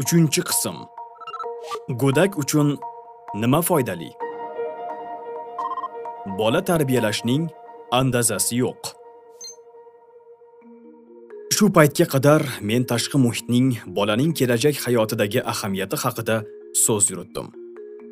[0.00, 0.76] Uchinchi qism.
[2.00, 2.78] Go'dak uchun
[3.34, 4.08] nima foydali?
[6.38, 7.44] Bola tarbiyalashning
[7.98, 8.82] andazasi yo'q.
[11.54, 13.68] Shu paytga qadar men tashqi muhitning
[13.98, 16.36] bolaning kelajak hayotidagi ahamiyati haqida
[16.84, 17.52] so'z yuritdim.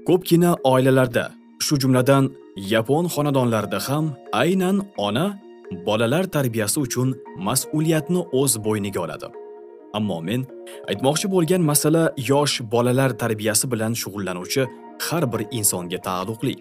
[0.09, 1.25] Ko'pgina oilalarda,
[1.65, 2.25] shu jumladan
[2.75, 4.05] yapon xonadonlarida ham
[4.43, 4.77] aynan
[5.07, 5.27] ona
[5.87, 7.09] bolalar tarbiyasi uchun
[7.47, 9.40] mas'uliyatni o'z bo'yniga oladi.
[9.99, 10.45] Ammo men
[10.91, 14.67] aytmoqchi bo'lgan masala yosh bolalar tarbiyasi bilan shug'ullanuvchi
[15.07, 16.55] har bir insonga taalluqli.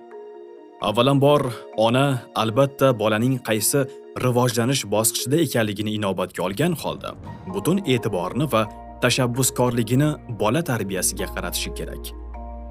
[0.82, 1.42] Avvalambor,
[1.78, 2.06] ona
[2.42, 3.84] albatta bolaning qaysi
[4.26, 7.14] rivojlanish bosqichida ekanligini inobatga olgan holda
[7.54, 8.64] butun e'tiborni va
[9.04, 10.10] tashabbuskorligini
[10.42, 12.04] bola tarbiyasiga qaratishi kerak.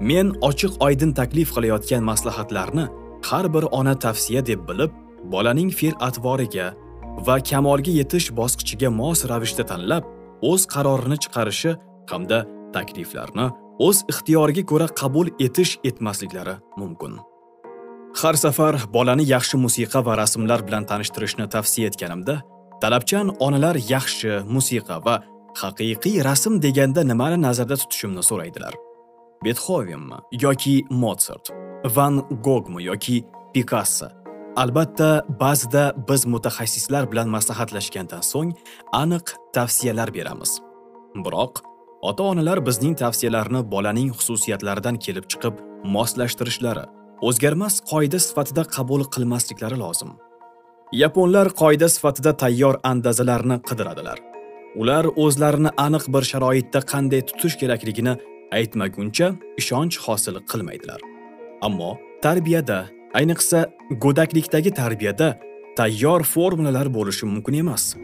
[0.09, 2.85] Men ochiq-oydin taklif qilayotgan maslahatlarni
[3.29, 4.91] har bir ona tavsiya deb bilib,
[5.33, 6.67] bolaning fe'l-atvoriga
[7.27, 10.03] va kamolga yetish bosqichiga mos ravishda tanlab,
[10.41, 11.75] o'z qarorini chiqarishi
[12.11, 12.39] hamda
[12.75, 13.47] takliflarni
[13.87, 17.19] o'z ixtiyoriga ko'ra qabul etish etmasliklari mumkin.
[18.21, 22.35] Har safar bolani yaxshi musiqa va rasmlar bilan tanishtirishni tavsiya etganimda,
[22.81, 25.15] talabchan onalar yaxshi musiqa va
[25.61, 28.73] haqiqiy rasm deganda nimani nazarda tutishimni so'raydilar.
[29.43, 31.51] betxovenmi yoki motsart
[31.95, 34.07] Van gogmi yoki Picasso
[34.59, 38.49] Albatta, ba'zida biz mutaxassislar bilan maslahatlashgandan so'ng
[39.01, 40.51] aniq tavsiyalar beramiz.
[41.25, 41.61] Biroq,
[42.09, 45.55] ota-onalar bizning tavsiyalarni bolaning xususiyatlaridan kelib chiqib
[45.95, 46.85] moslashtirishlari,
[47.27, 50.11] o'zgarmas qoida sifatida qabul qilmasliklari lozim.
[51.03, 54.19] Yaponlar qoida sifatida tayyor andazalarni qidiradilar.
[54.81, 58.13] Ular o'zlarini aniq bir sharoitda qanday tutish kerakligini
[58.57, 59.27] aytmaguncha
[59.61, 60.99] ishonch hosil qilmaydilar.
[61.67, 61.91] Ammo
[62.25, 62.79] tarbiyada
[63.13, 65.37] Ayniqsa, go'daklikdagi tarbiyada
[65.75, 67.95] tayyor formulalar bo'lishi mumkin emas.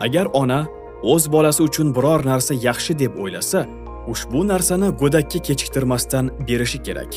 [0.00, 0.66] Agar ona
[1.02, 3.66] o'z bolasi uchun biror narsa yaxshi deb o'ylasa,
[4.12, 7.12] ushbu narsani go'dakka kechiktirmasdan berishi kerak.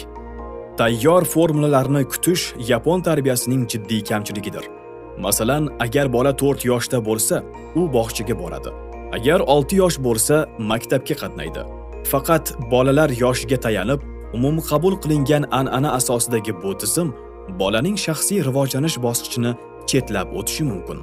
[0.77, 4.65] Tayyor formulalarni kutish yapon tarbiyasining jiddiy kamchiligidir.
[5.19, 7.43] Masalan, agar bola 4 yoshda bo'lsa,
[7.75, 8.69] u bog'chaga boradi.
[9.13, 11.61] Agar 6 yosh bo'lsa, maktabga qatnaydi.
[12.11, 14.01] Faqat bolalar yoshiga tayanib,
[14.33, 17.13] umum qabul qilingan an'ana asosidagi bu tizim
[17.59, 19.51] bolaning shaxsiy rivojlanish bosqichini
[19.89, 20.99] chetlab o'tishi mumkin.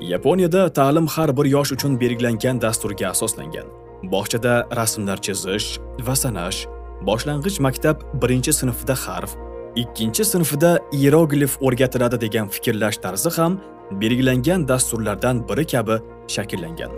[0.00, 3.66] Yaponiyada ta'lim har bir yosh uchun belgilangan dasturga asoslangan.
[4.12, 5.68] Bog'chada rasmlar chizish
[6.06, 6.66] va sanash,
[7.08, 9.32] boshlang'ich maktab 1-sinfida harf,
[9.76, 13.60] 2-sinfida iyeroglif o'rgatiladi degan fikrlash tarzi ham
[13.90, 15.96] belgilangan dasturlardan biri kabi
[16.34, 16.92] shakllangan.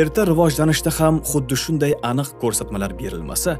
[0.00, 3.58] Erta rivojlanishda ham xuddi shunday aniq ko'rsatmalar berilmasa,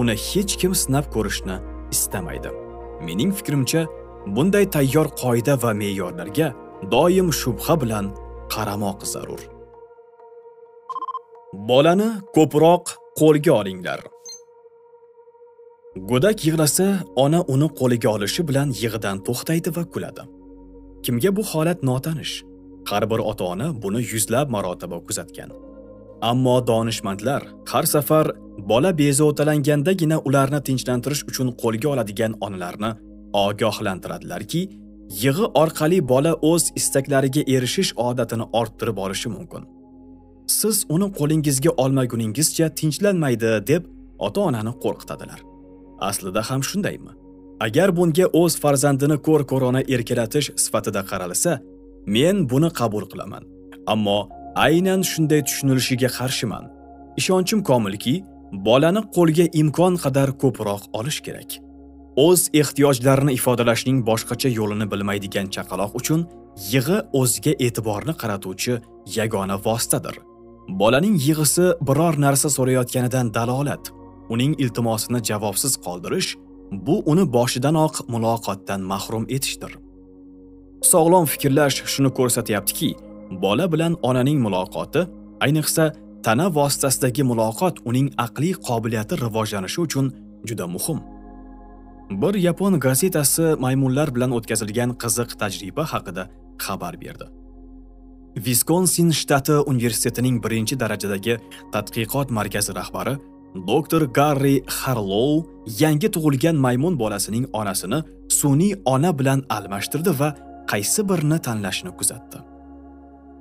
[0.00, 1.56] uni hech kim sinab ko'rishni
[1.94, 2.61] istamaydi.
[3.06, 3.86] Mening fikrimcha,
[4.26, 6.48] bunday tayyor qoida va me'yorlarga
[6.92, 8.06] doim shubha bilan
[8.54, 9.42] qaramoq zarur.
[11.68, 12.84] Bolani ko'proq
[13.20, 14.00] qo'lga olinglar.
[16.10, 16.86] Go'dak yig'lasa,
[17.24, 20.22] ona uni qo'liga olishi bilan yig'idan to'xtaydi va kuladi.
[21.04, 22.34] Kimga bu holat notanish?
[22.90, 25.50] Har bir ota-ona buni yuzlab marotaba kuzatgan.
[26.22, 28.30] Ammo donishmandlar har safar
[28.70, 32.90] bola bezovtalangandagina ularni tinchlantirish uchun qo'lga oladigan onalarni
[33.44, 34.60] ogohlantiradilarki,
[35.22, 39.64] yig'i orqali bola o'z istaklariga erishish odatini orttirib olishi mumkin.
[40.58, 43.88] Siz uni qo'lingizga olmaguningizcha tinchlanmaydi deb
[44.26, 45.40] ota-onani qo'rqitadilar.
[46.08, 47.12] Aslida ham shundaymi?
[47.66, 51.52] Agar bunga o'z farzandini ko'r-ko'rona erkalatish sifatida qaralsa,
[52.14, 53.42] men buni qabul qilaman.
[53.94, 54.18] Ammo
[54.54, 56.64] aynan shunday tushunilishiga qarshiman.
[57.16, 61.50] Ishonchim komilki, bolani qo'lga imkon qadar ko'proq olish kerak.
[62.16, 66.20] O'z ehtiyojlarini ifodalashning boshqacha yo'lini bilmaydigan chaqaloq uchun
[66.72, 68.74] yig'i o'ziga e'tiborni qaratuvchi
[69.18, 70.16] yagona vositadir.
[70.80, 73.84] Bolaning yig'isi biror narsa so'rayotganidan dalolat.
[74.34, 76.36] Uning iltimosini javobsiz qoldirish
[76.86, 79.72] bu uni boshidanoq muloqotdan mahrum etishdir.
[80.92, 82.90] Sog'lom fikrlash shuni ko'rsatyaptiki,
[83.42, 85.06] bola bilan onaning muloqoti,
[85.44, 85.84] ayniqsa
[86.22, 90.06] tana vositasidagi muloqot uning aqliy qobiliyati rivojlanishi uchun
[90.48, 90.98] juda muhim.
[92.22, 96.22] Bir yapon gazetasi maymunlar bilan o'tkazilgan qiziq tajriba haqida
[96.64, 97.26] xabar berdi.
[98.46, 101.34] Viskonsin shtati universitetining birinchi darajadagi
[101.74, 103.14] tadqiqot markazi rahbari
[103.70, 105.44] doktor Garri Harlow
[105.82, 107.98] yangi tug'ilgan maymun bolasining onasini
[108.40, 110.28] sun'iy ona bilan almashtirdi va
[110.72, 112.51] qaysi birini tanlashni kuzatdi.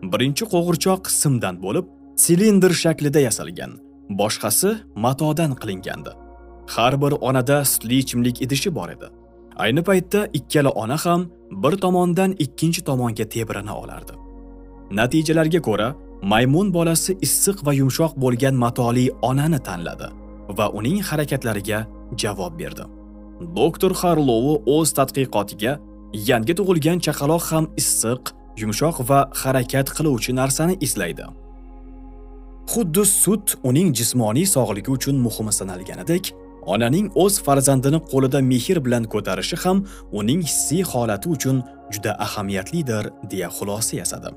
[0.02, 1.86] Birinchi qo'g'irchoq simdan bo'lib,
[2.24, 3.72] silindr shaklida yasalgan,
[4.20, 4.70] boshqasi
[5.04, 6.12] matodan qilingandi.
[6.74, 9.08] Har bir onada sutli ichimlik idishi bor edi.
[9.64, 11.22] Ayni paytda ikkala ona ham
[11.64, 14.14] bir tomondan ikkinchi tomonga tebrana olardi.
[15.00, 15.94] Natijalarga ko'ra,
[16.32, 20.08] maymun bolasi issiq va yumshoq bo'lgan matoli onani tanladi
[20.58, 21.80] va uning harakatlariga
[22.22, 22.84] javob berdi.
[23.56, 24.46] Doktor Harlow
[24.76, 25.74] o'z tadqiqotiga
[26.30, 28.22] yangi tug'ilgan chaqaloq ham issiq,
[28.58, 31.26] yumshoq va harakat qiluvchi narsani izlaydi.
[32.72, 36.32] Xuddi sut uning jismoniy sog'ligi uchun muhim sanalganidek,
[36.74, 39.78] onaning o'z farzandini qo'lida mehr bilan ko'tarishi ham
[40.20, 41.58] uning hissiy holati uchun
[41.94, 44.32] juda ahamiyatlidir, deya xulosa yasadi.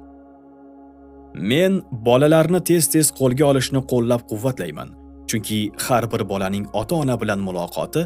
[1.50, 1.72] Men
[2.06, 4.88] bolalarni tez-tez qo'lga olishni qo'llab-quvvatlayman,
[5.28, 8.02] chunki har bir bolaning ota-ona bilan muloqoti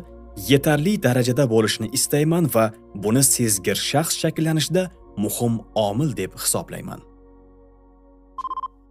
[0.50, 2.64] yetarli darajada bo'lishini istayman va
[3.04, 4.82] buni sezgir shaxs shakllanishida
[5.24, 5.54] muhim
[5.86, 7.00] omil deb hisoblayman.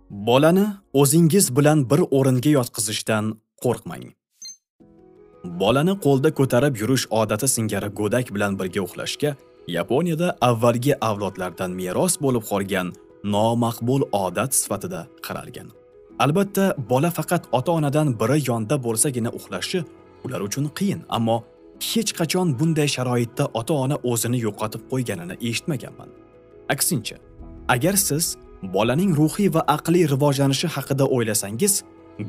[0.10, 0.68] Bolani
[1.02, 3.26] o'zingiz bilan bir o'ringa yotqizishdan
[3.64, 4.06] qo'rqmang.
[5.62, 9.32] Bolani qo'lda ko'tarib yurish odati singari go'dak bilan birga uxlashga
[9.68, 12.94] Yaponiyada avvalgi avlodlardan meros bo'lib qolgan
[13.34, 15.68] nomaqbul odat sifatida qaralgan.
[16.24, 19.84] Albatta, bola faqat ota-onadan biri yonda bo'lsagina uxlashi
[20.26, 21.38] ular uchun qiyin, ammo
[21.80, 26.10] hech qachon bunday sharoitda ota-ona o'zini yo'qotib qo'yganini eshitmaganman.
[26.74, 27.18] Aksincha,
[27.68, 28.38] agar siz
[28.74, 31.84] bolaning ruhiy va aqliy rivojlanishi haqida o'ylasangiz,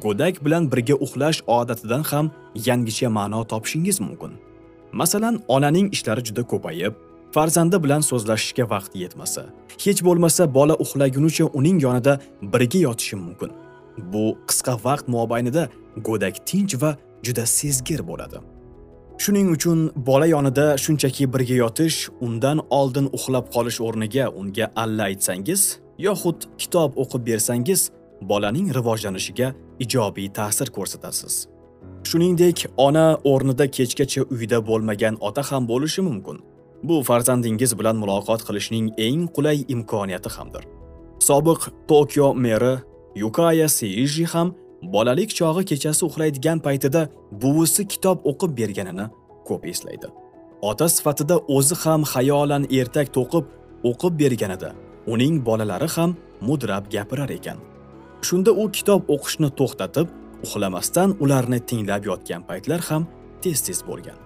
[0.05, 2.31] go'dak bilan birga uxlash odatidan ham
[2.67, 4.33] yangicha ma'no topishingiz mumkin.
[4.93, 6.93] Masalan, onaning ishlari juda ko'payib,
[7.35, 9.43] farzandi bilan so'zlashishga vaqt yetmasa,
[9.85, 12.21] hech bo'lmasa bola uxlagunicha uning yonida
[12.53, 13.51] birga yotishi mumkin.
[14.13, 15.69] Bu qisqa vaqt mobaynida
[16.07, 16.91] go'dak tinch va
[17.27, 18.39] juda sezgir bo'ladi.
[19.19, 25.63] Shuning uchun bola yonida shunchaki birga yotish, undan oldin uxlab qolish o'rniga unga alla aytsangiz
[26.07, 27.81] yoxud kitob o'qib bersangiz,
[28.31, 29.49] bolaning rivojlanishiga
[29.85, 31.35] ijobiy ta'sir ko'rsatasiz.
[32.09, 36.39] Shuningdek, ona o'rnida kechgacha uyda bo'lmagan ota ham bo'lishi mumkin.
[36.89, 40.63] Bu farzandingiz bilan muloqot qilishning eng qulay imkoniyati hamdir.
[41.29, 42.75] Sobiq Tokio meri
[43.23, 47.09] Yukaya Seiji ham bolalik chog'i kechasi uxlaydigan paytida
[47.43, 49.07] buvisi kitob o'qib berganini
[49.49, 50.09] ko'p eslaydi.
[50.63, 53.45] Ota sifatida o'zi ham xayolan ertak to'qib
[53.91, 54.71] o'qib berganida
[55.07, 57.59] uning bolalari ham mudrab gapirar ekan.
[58.27, 60.07] Shunda u kitob o'qishni to'xtatib,
[60.45, 63.07] uxlamasdan ularni tinglab yotgan paytlar ham
[63.43, 64.19] tez-tez bo'lgan.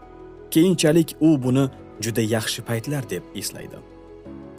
[0.52, 1.64] Keyinchalik u buni
[2.05, 3.78] juda yaxshi paytlar deb eslaydi.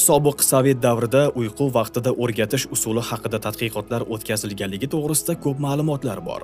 [0.07, 6.41] Sobiq Sovet davrida uyqu vaqtida o'rgatish usuli haqida tadqiqotlar o'tkazilganligi to'g'risida ko'p ma'lumotlar bor.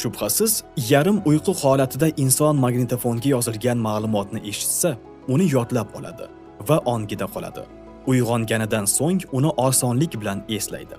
[0.00, 0.52] Shubhasiz,
[0.92, 4.90] yarim uyqu holatida inson magnitofonga yozilgan ma'lumotni eshitsa,
[5.34, 6.26] uni yodlab oladi
[6.68, 7.62] va ongida qoladi.
[8.10, 10.96] Uyg'onganidan so'ng uni osonlik bilan eslaydi.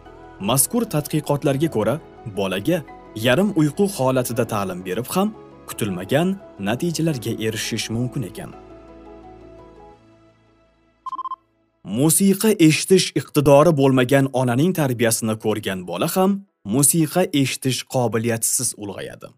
[0.50, 1.95] Mazkur tadqiqotlarga ko'ra,
[2.38, 2.77] bolaga
[3.27, 5.33] yarim uyqu holatida ta'lim berib ham
[5.69, 6.27] kutilmagan
[6.69, 8.51] natijalarga erishish mumkin ekan.
[11.88, 16.31] Musiqa eshitish iqtidori bo'lmagan onaning tarbiyasini ko'rgan bola ham
[16.74, 19.30] musiqa eshitish qobiliyatsiz ulg'ayadi.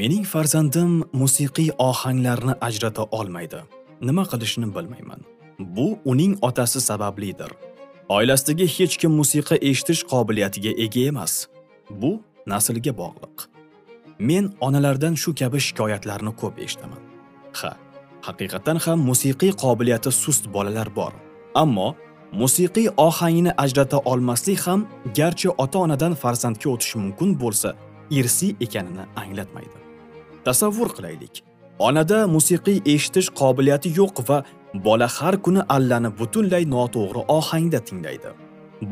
[0.00, 0.92] Mening farzandim
[1.22, 3.60] musiqiy ohanglarni ajrata olmaydi.
[4.00, 5.20] Nima qilishni bilmayman.
[5.58, 7.52] Bu uning otasi sabablidir.
[8.08, 11.34] Oilasidagi hech kim musiqa eshitish qobiliyatiga ega emas.
[11.90, 12.12] Bu
[12.46, 13.36] naslga bog'liq.
[14.18, 17.02] Men onalardan shu kabi shikoyatlarni ko'p eshitaman.
[17.60, 17.72] Ha,
[18.28, 21.12] haqiqatan ham musiqiy qobiliyati sust bolalar bor.
[21.62, 21.88] Ammo
[22.42, 24.80] musiqiy ohangni ajrata olmaslik ham
[25.18, 27.68] garchi ota-onadan farzandga o'tishi mumkin bo'lsa,
[28.18, 29.78] irsiy ekanini anglatmaydi.
[30.46, 31.34] Tasavvur qilaylik.
[31.78, 34.38] Onada musiqiy eshitish qobiliyati yo'q va
[34.86, 38.30] bola har kuni allani butunlay noto'g'ri ohangda tinglaydi.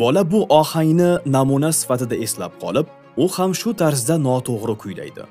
[0.00, 2.86] Bola bu ohangni namuna sifatida eslab qolib,
[3.22, 5.24] u ham shu tarzda noto'g'ri kuylaydi.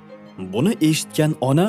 [0.53, 1.67] Buni eshitgan ona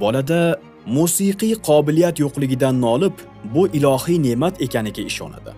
[0.00, 0.40] bolada
[0.86, 3.16] musiqiy qobiliyat yo'qligidan nolib,
[3.54, 5.52] bu ilohiy ne'mat ekaniga ishonadi.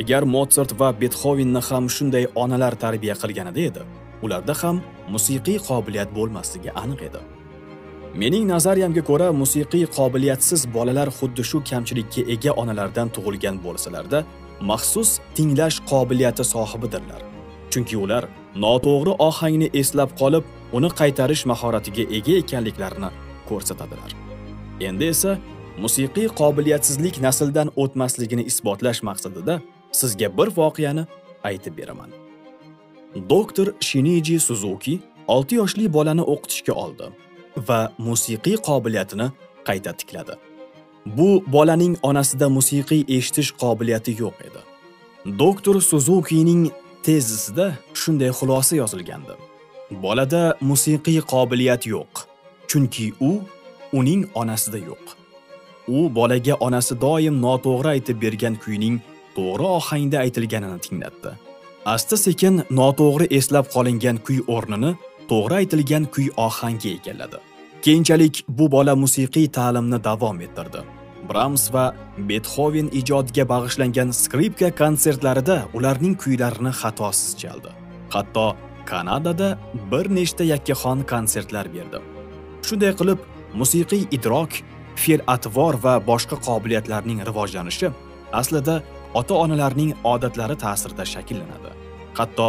[0.00, 3.82] Agar Mozart va Betxovenni ham shunday onalar tarbiya qilganida edi,
[4.22, 4.76] ularda ham
[5.14, 7.20] musiqiy qobiliyat bo'lmasligi aniq edi.
[8.20, 14.24] Mening nazariyamga ko'ra, musiqiy qobiliyatsiz bolalar xuddi shu kamchilikka ega onalardan tug'ilgan bo'lsalarda,
[14.70, 17.20] maxsus tinglash qobiliyati sohibidirlar.
[17.72, 18.24] Chunki ular
[18.64, 20.44] noto'g'ri ohangni eslab qolib,
[20.76, 23.10] uni qaytarish mahoratiga ega ekanliklarini
[23.48, 24.19] ko'rsatadilar.
[24.80, 25.38] Endi esa
[25.78, 29.60] musiqiy qobiliyatsizlik nasldan o'tmasligini isbotlash maqsadida
[29.92, 31.04] sizga bir voqeani
[31.44, 32.10] aytib beraman.
[33.30, 37.06] Doktor Shiniji Suzuki 6 yoshli bolani o'qitishga oldi
[37.68, 39.26] va musiqiy qobiliyatini
[39.68, 40.34] qayta tikladi.
[41.06, 44.60] Bu bolaning onasida musiqiy eshitish qobiliyati yo'q edi.
[45.38, 46.70] Doktor Suzukining
[47.02, 49.34] tezisida shunday xulosa yozilgandi.
[49.90, 52.12] Bolada musiqiy qobiliyat yo'q,
[52.70, 53.30] chunki u
[53.92, 55.04] uning onasida yo'q.
[55.88, 58.96] U bolaga onasi doim noto'g'ri aytib bergan kuyning
[59.36, 61.32] to'g'ri ohangda aytilganini tinglatdi.
[61.84, 64.90] asta sekin noto'g'ri eslab qolingan kuy o'rnini
[65.30, 67.38] to'g'ri aytilgan kuy ohangi egalladi
[67.84, 70.82] keyinchalik bu bola musiqiy ta'limni davom ettirdi
[71.28, 71.84] brams va
[72.30, 77.72] betxoven ijodiga bag'ishlangan skripka konsertlarida ularning kuylarini xatosiz chaldi
[78.14, 78.46] hatto
[78.90, 79.48] kanadada
[79.90, 81.98] bir nechta yakkaxon konsertlar berdi
[82.68, 83.18] shunday qilib
[83.54, 84.52] musiqiy idrok
[85.02, 87.88] fe'l atvor va boshqa qobiliyatlarning rivojlanishi
[88.40, 88.76] aslida
[89.20, 91.70] ota onalarning odatlari ta'sirida shakllanadi.
[92.18, 92.48] Hatto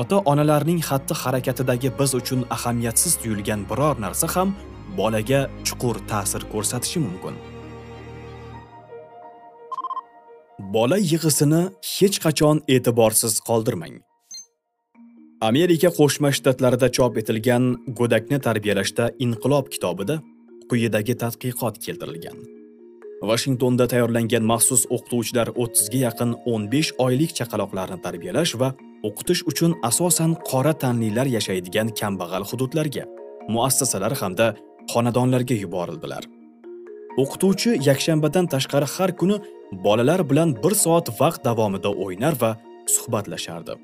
[0.00, 4.54] ota onalarning xatti harakatidagi biz uchun ahamiyatsiz tuyulgan biror narsa ham
[4.98, 7.34] bolaga chuqur ta'sir ko'rsatishi mumkin.
[10.74, 11.62] Bola yig'isini
[11.94, 13.94] hech qachon e'tiborsiz qoldirmang.
[15.50, 17.64] Amerika qo'shma shtatlarida chop etilgan
[17.98, 20.16] go'dakni tarbiyalashda inqilob kitobida
[20.70, 22.38] quyidagi tadqiqot keltirilgan
[23.28, 28.68] Washingtonda tayyorlangan maxsus o'qituvchilar 30 ga yaqin 15 oylik chaqaloqlarni tarbiyalash va
[29.08, 33.04] o'qitish uchun asosan qora tanlilar yashaydigan kambag'al hududlarga,
[33.54, 34.46] muassasalar hamda
[34.92, 36.22] xonadonlarga yuborildilar.
[37.22, 39.36] O'qituvchi yakshanbadan tashqari har kuni
[39.84, 42.50] bolalar bilan 1 soat vaqt davomida o'ynar va
[42.94, 43.74] suhbatlashardi.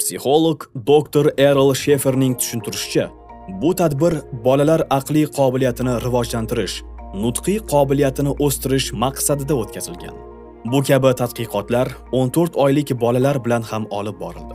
[0.00, 0.58] Psixolog
[0.90, 3.04] doktor Erl Sheferning tushuntirishicha,
[3.48, 6.82] bu tadbir bolalar aqliy qobiliyatini rivojlantirish
[7.14, 10.14] nutqiy qobiliyatini o'stirish maqsadida o'tkazilgan.
[10.72, 14.54] Bu kabi tadqiqotlar 14 oylik bolalar bilan ham olib borildi.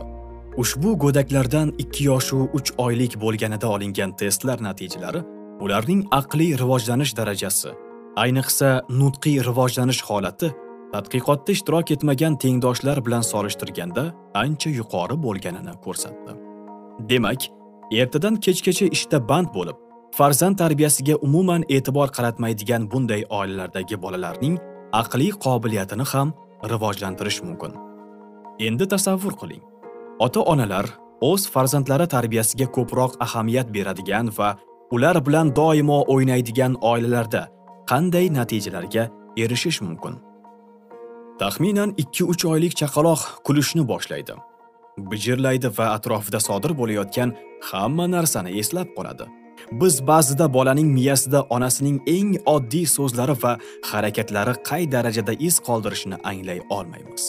[0.56, 5.22] Ushbu go'daklardan 2 yosh u 3 oylik bo'lganida olingan testlar natijalari
[5.60, 7.70] ularning aqliy rivojlanish darajasi,
[8.16, 8.68] ayniqsa
[9.00, 10.52] nutqiy rivojlanish holati
[10.92, 16.32] tadqiqotda ishtirok etmagan tengdoshlar bilan solishtirganda ancha yuqori bo'lganini ko'rsatdi.
[17.10, 17.48] Demak,
[17.90, 19.76] ertadan kechgacha ishda band bo'lib,
[20.18, 24.58] farzand tarbiyasiga umuman e'tibor qaratmaydigan bunday oilalardagi bolalarning
[25.00, 26.32] aqliy qobiliyatini ham
[26.72, 27.72] rivojlantirish mumkin.
[28.66, 29.62] Endi tasavvur qiling.
[30.18, 30.86] Ota-onalar
[31.30, 34.50] o'z farzandlari tarbiyasiga ko'proq ahamiyat beradigan va
[34.94, 37.42] ular bilan doimo o'ynaydigan oilalarda
[37.90, 39.04] qanday natijalarga
[39.42, 40.14] erishish mumkin?
[41.40, 44.34] Taxminan 2-3 oylik chaqaloq kulishni boshlaydi.
[44.98, 47.32] Bijirlaydi va atrofida sodir bo'layotgan
[47.70, 49.26] hamma narsani eslab qoladi.
[49.72, 53.52] biz ba'zida bolaning miyasida onasining eng oddiy so'zlari va
[53.90, 57.22] harakatlari qay darajada iz qoldirishini anglay olmaymiz.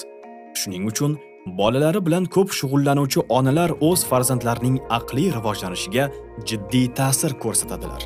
[0.60, 1.12] Shuning uchun
[1.60, 6.10] bolalari bilan ko'p shug'ullanuvchi onalar o'z farzandlarining aqliy rivojlanishiga
[6.50, 8.02] jiddiy ta'sir ko'rsatadilar.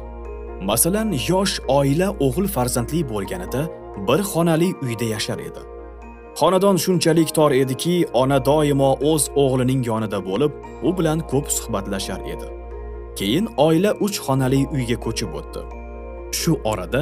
[0.70, 3.62] Masalan, yosh oila o'g'il farzandli bo'lganida
[4.08, 5.62] bir xonali uyda yashar edi.
[6.38, 10.52] Xonadon shunchalik tor ediki, ona doimo o'z o'g'lining yonida bo'lib,
[10.88, 12.50] u bilan ko'p suhbatlashar edi.
[13.18, 15.64] Keyin oila 3 xonali uyga ko'chib o'tdi.
[16.40, 17.02] Shu orada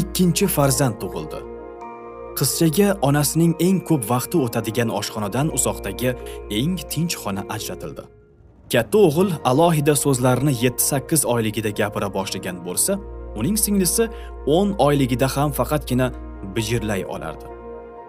[0.00, 1.40] ikkinchi farzand tug'ildi.
[2.38, 6.14] Qizchaga onasining eng ko'p vaqti o'tadigan oshxonadan uzoqdagi
[6.60, 8.06] eng tinch xona ajratildi.
[8.72, 12.92] Katta o'g'il alohida so'zlarni 7-8 oyligida gapira boshlagan bo'lsa,
[13.38, 14.04] uning singlisi
[14.46, 16.12] 10 oyligida ham faqatgina
[16.54, 17.57] bijirlay olardi.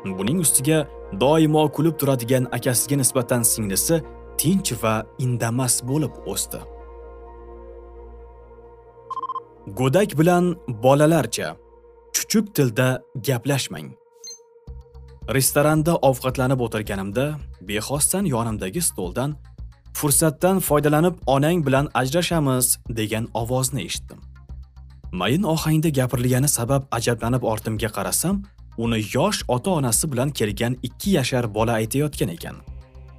[0.05, 0.87] Buning ustiga
[1.19, 4.01] doimo kulib turadigan akasiga nisbatan singlisi
[4.39, 6.59] tinch va indamas bo'lib o'sdi.
[9.79, 11.47] Go'dak bilan bolalarcha
[12.15, 12.87] chuchuk tilda
[13.27, 13.89] gaplashmang.
[15.37, 17.25] Restoranda ovqatlanib o'tirganimda
[17.69, 19.35] bexosdan yonimdagi stoldan
[19.99, 22.67] fursatdan foydalanib onang bilan ajrashamiz
[22.99, 24.19] degan ovozni eshitdim.
[25.11, 28.35] Mayin ohangda gapirilgani sabab ajablanib ortimga qarasam,
[28.83, 32.55] uni yosh ota-onasi bilan kelgan 2 yashar bola aytayotgan ekan.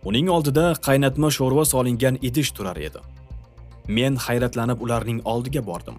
[0.09, 3.01] Uning oldida qaynatma sho'rva solingan idish turar edi.
[3.97, 5.97] Men hayratlanib ularning oldiga bordim.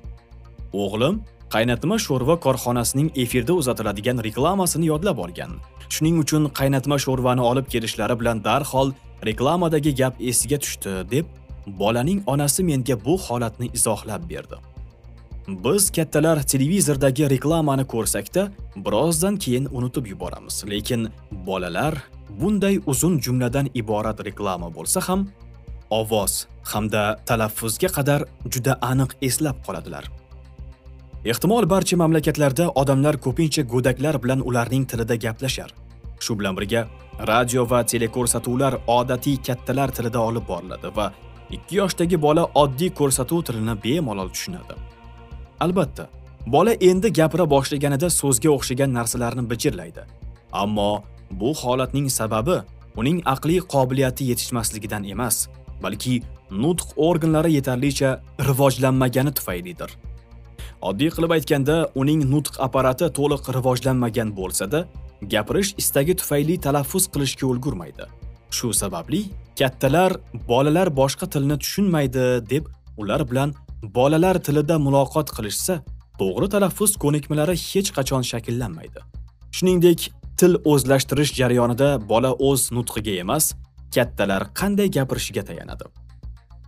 [0.83, 1.21] O'g'lim
[1.53, 5.51] qaynatma sho'rva korxonasining efirda uzatiladigan reklamasini yodlab olgan.
[5.93, 8.91] Shuning uchun qaynatma sho'rvani olib kelishlari bilan darhol
[9.29, 11.25] reklamadagi gap esiga tushdi deb
[11.81, 14.57] bolaning onasi menga bu holatni izohlab berdi.
[15.47, 21.97] Biz kattalar televizordagi reklamani ko'rsakda birozdan keyin unutib yuboramiz, lekin bolalar
[22.41, 25.27] bunday uzun jumladan iborat reklama bo'lsa ham
[25.89, 30.05] ovoz hamda talaffuzga qadar juda aniq eslab qoladilar.
[31.25, 35.73] Ehtimol barcha mamlakatlarda odamlar ko'pincha go'daklar bilan ularning tilida gaplashar.
[36.19, 36.85] Shu bilan birga
[37.27, 41.11] radio va teleko'rsatuvlar odatiy kattalar tilida olib boriladi va
[41.49, 44.90] 2 yoshdagi bola oddiy ko'rsatuv tilini bemalol tushunadi.
[45.65, 46.07] Albatta,
[46.53, 50.03] bola endi gapira boshlaganida so'zga o'xshagan narsalarni bijirlaydi.
[50.61, 51.03] Ammo
[51.41, 52.57] bu holatning sababi
[53.01, 55.37] uning aqliy qobiliyati yetishmasligidan emas,
[55.83, 56.15] balki
[56.63, 58.09] nutq organlari yetarlicha
[58.47, 59.91] rivojlanmagani tufaylidir.
[60.89, 64.81] Oddiy qilib aytganda, uning nutq apparati to'liq rivojlanmagan bo'lsa-da,
[65.33, 68.05] gapirish istagi tufayli talaffuz qilishga ulgurmaydi.
[68.51, 69.21] shu sababli
[69.59, 70.11] kattalar
[70.47, 72.65] bolalar boshqa tilni tushunmaydi deb
[72.97, 73.53] ular bilan
[73.83, 75.81] bolalar tilida muloqot qilishsa
[76.19, 78.99] to'g'ri talaffuz ko'nikmalari hech qachon shakllanmaydi.
[79.57, 79.99] Shuningdek
[80.39, 83.53] til o'zlashtirish jarayonida bola o'z nutqiga emas
[83.95, 85.85] kattalar qanday gapirishiga tayanadi?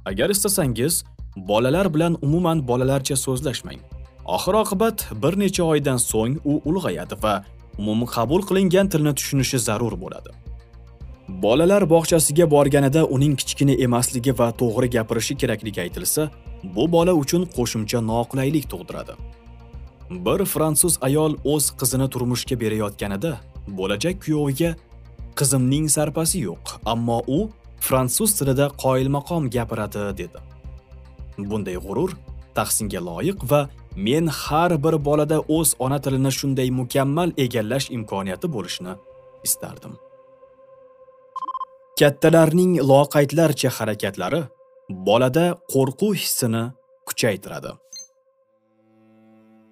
[0.10, 1.03] Agar istasangiz
[1.36, 3.79] bolalar bilan umuman bolalarcha so'zlashmang.
[4.36, 7.36] Oxir oqibat bir necha oydan so'ng u ulg'ayadi va
[7.77, 10.32] umumqabul qilingan tilni tushunishi zarur bo'ladi.
[11.43, 16.29] Bolalar bog'chasiga borganida uning kichkina emasligi va to'g'ri gapirishi kerakligi aytilsa
[16.63, 19.13] bu bola uchun qo'shimcha noqulaylik tug'diradi.
[20.25, 23.32] Bir fransuz ayol o'z qizini turmushga berayotganida
[23.67, 24.72] bo'lajak kuyoviga
[25.39, 27.39] qizimning sarpasi yo'q ammo u
[27.88, 30.39] fransuz tilida qoyilmaqom gapiradi dedi.
[31.50, 32.12] Bunday g'urur
[32.58, 33.62] tahsinga loyiq va
[33.96, 38.93] men har bir bolada o'z ona tilini shunday mukammal egallash imkoniyati bo'lishini
[39.48, 39.93] istardim.
[42.00, 44.41] Kattalarning loqaydlarcha harakatlari
[44.89, 46.63] bolada qo'rquv hissini
[47.07, 47.71] kuchaytiradi.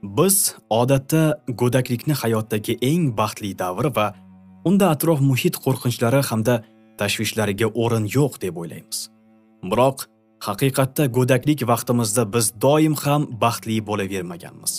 [0.04, 4.08] Biz odatda go'daklikni hayotdagi eng baxtli davr va
[4.66, 6.56] unda atrof muhit qo'rqinchlari hamda
[7.00, 9.00] tashvishlariga o'rin yo'q deb o'ylaymiz.
[9.72, 10.08] Biroq
[10.48, 14.74] haqiqatda go'daklik vaqtimizda biz doim ham baxtli bo'lavermaganmiz.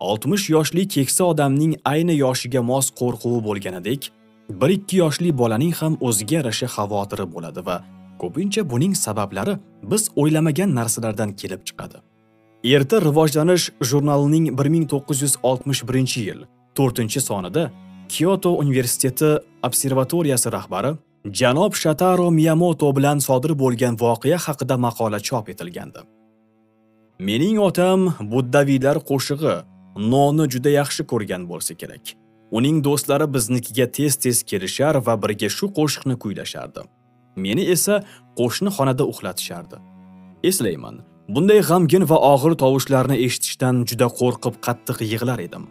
[0.00, 4.10] 60 yoshli keksa odamning ayni yoshiga mos qo'rquvi bo'lganidek
[4.60, 7.76] bir ikki yoshli bolaning ham o'ziga yarasha xavotiri bo'ladi va
[8.22, 9.54] ko'pincha buning sabablari
[9.90, 11.98] biz o'ylamagan narsalardan kelib chiqadi.
[12.64, 16.40] Erta rivojlanish jurnalining 1961 yil
[16.76, 17.70] 4 sonida
[18.08, 20.96] kyoto universiteti observatoriyasi rahbari
[21.32, 26.00] janob shataro miyamoto bilan sodir bo'lgan voqea haqida maqola chop etilgandi.
[27.18, 28.00] Mening otam
[28.32, 29.56] buddaviylar qo'shig'i
[30.12, 32.04] noni juda yaxshi ko'rgan bo'lsa kerak.
[32.56, 36.80] Uning do'stlari biznikiga tez-tez kelishar va birga shu qo'shiqni kuylashardi.
[37.44, 38.00] Meni esa
[38.38, 39.76] qo'shni xonada uxlatishardi.
[40.50, 40.96] Eslayman,
[41.34, 45.64] bunday g'amgin va og'ir tovushlarni eshitishdan juda qo'rqib qattiq yig'lar edim.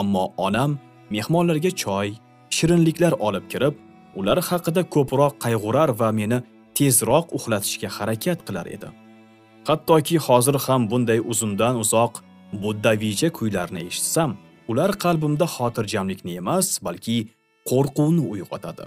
[0.00, 0.78] Ammo onam
[1.14, 2.08] mehmonlarga choy,
[2.56, 3.74] shirinliklar olib kirib,
[4.18, 6.38] ular haqida ko'proq qayg'urar va meni
[6.78, 8.88] tezroq uxlatishga harakat qilar edi.
[9.68, 12.14] Hattoki hozir ham bunday uzundan uzoq
[12.62, 14.30] buddaviycha kuylarni eshitsam,
[14.70, 17.16] ular qalbimda xotirjamlikni emas, balki
[17.70, 18.86] qo'rquvni uyg'otadi.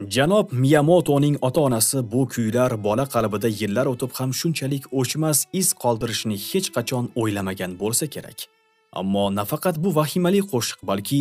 [0.00, 6.68] Janob Miyamotoning ota-onasi bu kuylar bola qalbida yillar o'tib ham shunchalik o'chmas iz qoldirishini hech
[6.76, 8.38] qachon o'ylamagan bo'lsa kerak.
[8.92, 11.20] Ammo nafaqat bu vahimali qo'shiq, balki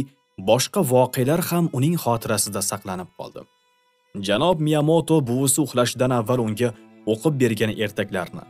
[0.49, 3.41] boshqa voqealar ham uning xotirasida saqlanib qoldi.
[4.27, 6.69] Janob Miyamoto buvisi uxlashdan avval unga
[7.11, 8.43] o'qib bergan ertaklarni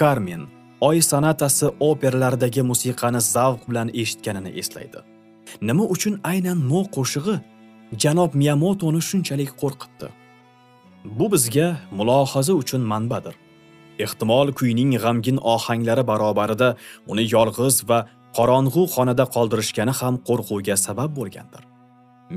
[0.00, 0.42] Carmen
[0.80, 5.00] oy sonatasi operalaridagi musiqani zavq bilan eshitganini eslaydi
[5.68, 7.36] nima uchun aynan no qo'shig'i
[7.98, 10.08] janob miyamotoni shunchalik qo'rqitdi.
[11.18, 13.34] Bu bizga mulohaza uchun manbadir.
[14.04, 16.68] Ehtimol kuyning g'amgin ohanglari barobarida
[17.10, 17.98] uni yolg'iz va
[18.36, 21.62] qorong'u xonada qoldirishgani ham qo'rquvga sabab bo'lgandir.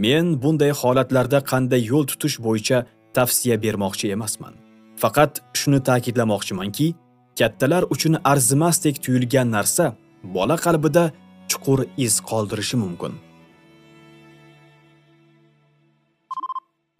[0.04, 2.78] Men bunday holatlarda qanday yo'l tutish bo'yicha
[3.16, 4.54] tavsiya bermoqchi emasman.
[5.02, 6.88] Faqat shuni ta'kidlamoqchimanki
[7.40, 9.86] kattalar uchun arzimasdek tuyulgan narsa
[10.36, 11.04] bola qalbida
[11.52, 13.14] chuqur iz qoldirishi mumkin.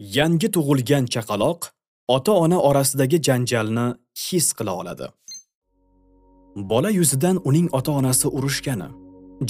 [0.00, 1.60] Yangi tug'ilgan chaqaloq
[2.08, 5.06] ota-ona orasidagi janjalni his qila oladi.
[6.56, 8.88] Bola yuzidan uning ota-onasi urushgani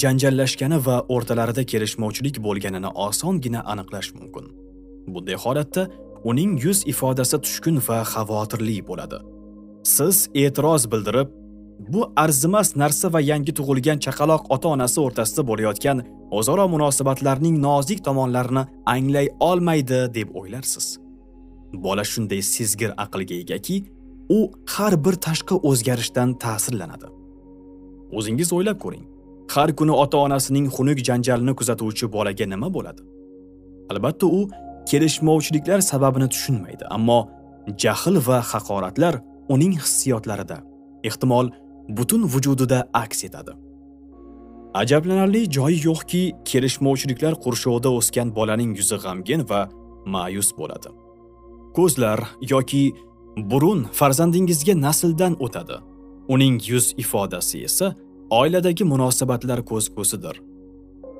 [0.01, 4.45] janjallashgani va o'rtalarida kelishmovchilik bo'lganini osongina aniqlash mumkin.
[5.13, 5.83] Bunday holatda
[6.23, 9.19] uning yuz ifodasi tushkun va xavotirli bo'ladi.
[9.95, 11.29] Siz e'tiroz bildirib
[11.79, 15.97] bu arzimas narsa va yangi tug'ilgan chaqaloq ota-onasi o'rtasida bo'layotgan
[16.37, 20.87] o'zaro munosabatlarning nozik tomonlarini anglay olmaydi deb o'ylarsiz.
[21.73, 23.77] Bola shunday sezgir aqlga egaki
[24.37, 24.39] u
[24.73, 27.07] har bir tashqi o'zgarishdan ta'sirlanadi.
[28.17, 29.05] O'zingiz o'ylab ko'ring
[29.53, 33.01] har kuni ota-onasining xunuk janjalini kuzatuvchi bolaga nima bo'ladi?
[33.91, 34.39] Albatta u
[34.89, 37.19] kelishmovchiliklar sababini tushunmaydi ammo
[37.83, 39.15] jahl va haqoratlar
[39.53, 40.57] uning hissiyotlarida.
[41.09, 41.47] Ehtimol
[41.89, 43.51] butun vujudida aks etadi.
[44.73, 49.61] Ajablanarli joyi yo'qki kelishmovchiliklar qurshovida o'sgan bolaning yuzi g'amgin va
[50.13, 50.89] ma'yus bo'ladi.
[51.77, 52.19] Ko'zlar
[52.53, 52.83] yoki
[53.37, 55.77] burun farzandingizga nasldan o'tadi.
[56.33, 57.95] Uning yuz ifodasi esa
[58.29, 60.35] oiladagi munosabatlar ko'z ko'zidir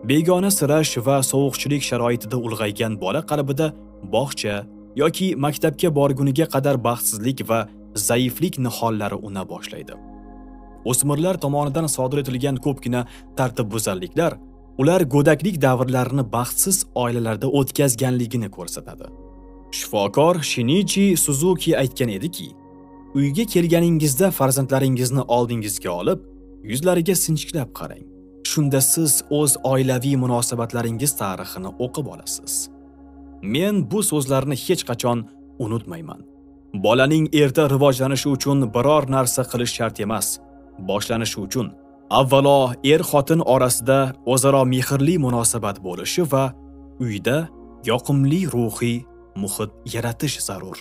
[0.03, 3.67] begona sirash va sovuqchilik sharoitida ulg'aygan bola qalbida
[4.13, 4.55] bog'cha
[5.01, 7.59] yoki maktabga borguniga qadar baxtsizlik va
[7.95, 9.93] zaiflik nihollari una boshlaydi.
[10.91, 13.05] O'smirlar tomonidan sodir etilgan ko'pgina
[13.37, 14.37] tartibbuzarliklar
[14.81, 19.07] ular go'daklik davrlarini baxtsiz oilalarda o'tkazganligini ko'rsatadi
[19.71, 22.47] Shifokor Shinichi Suzuki aytgan ediki,
[23.15, 26.19] uyga kelganingizda farzandlaringizni oldingizga olib,
[26.63, 28.05] yuzlariga sinchiklab qarang.
[28.47, 32.69] Shunda siz o'z oilaviy munosabatlaringiz tarixini o'qib olasiz.
[33.41, 35.25] Men bu so'zlarni hech qachon
[35.59, 36.21] unutmayman.
[36.73, 40.39] Bolaning erta rivojlanishi uchun biror narsa qilish shart emas.
[40.79, 41.67] Boshlanishi uchun
[42.09, 46.43] avvalo er-xotin orasida o'zaro mehrli munosabat bo'lishi va
[47.05, 47.37] uyda
[47.89, 48.97] yoqimli ruhiy
[49.41, 50.77] muhit yaratish zarur.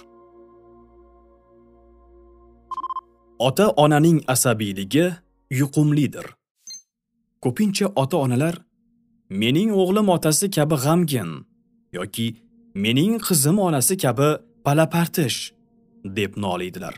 [3.38, 5.06] Ota-onaning asabiyligi
[5.60, 6.26] yuqumlidir.
[7.44, 8.54] Ko'pincha ota-onalar
[9.42, 11.30] mening o'g'lim otasi kabi g'amgin
[11.98, 12.26] yoki
[12.84, 14.28] mening qizim onasi kabi
[14.64, 15.38] palapartish
[16.16, 16.94] deb noliydilar.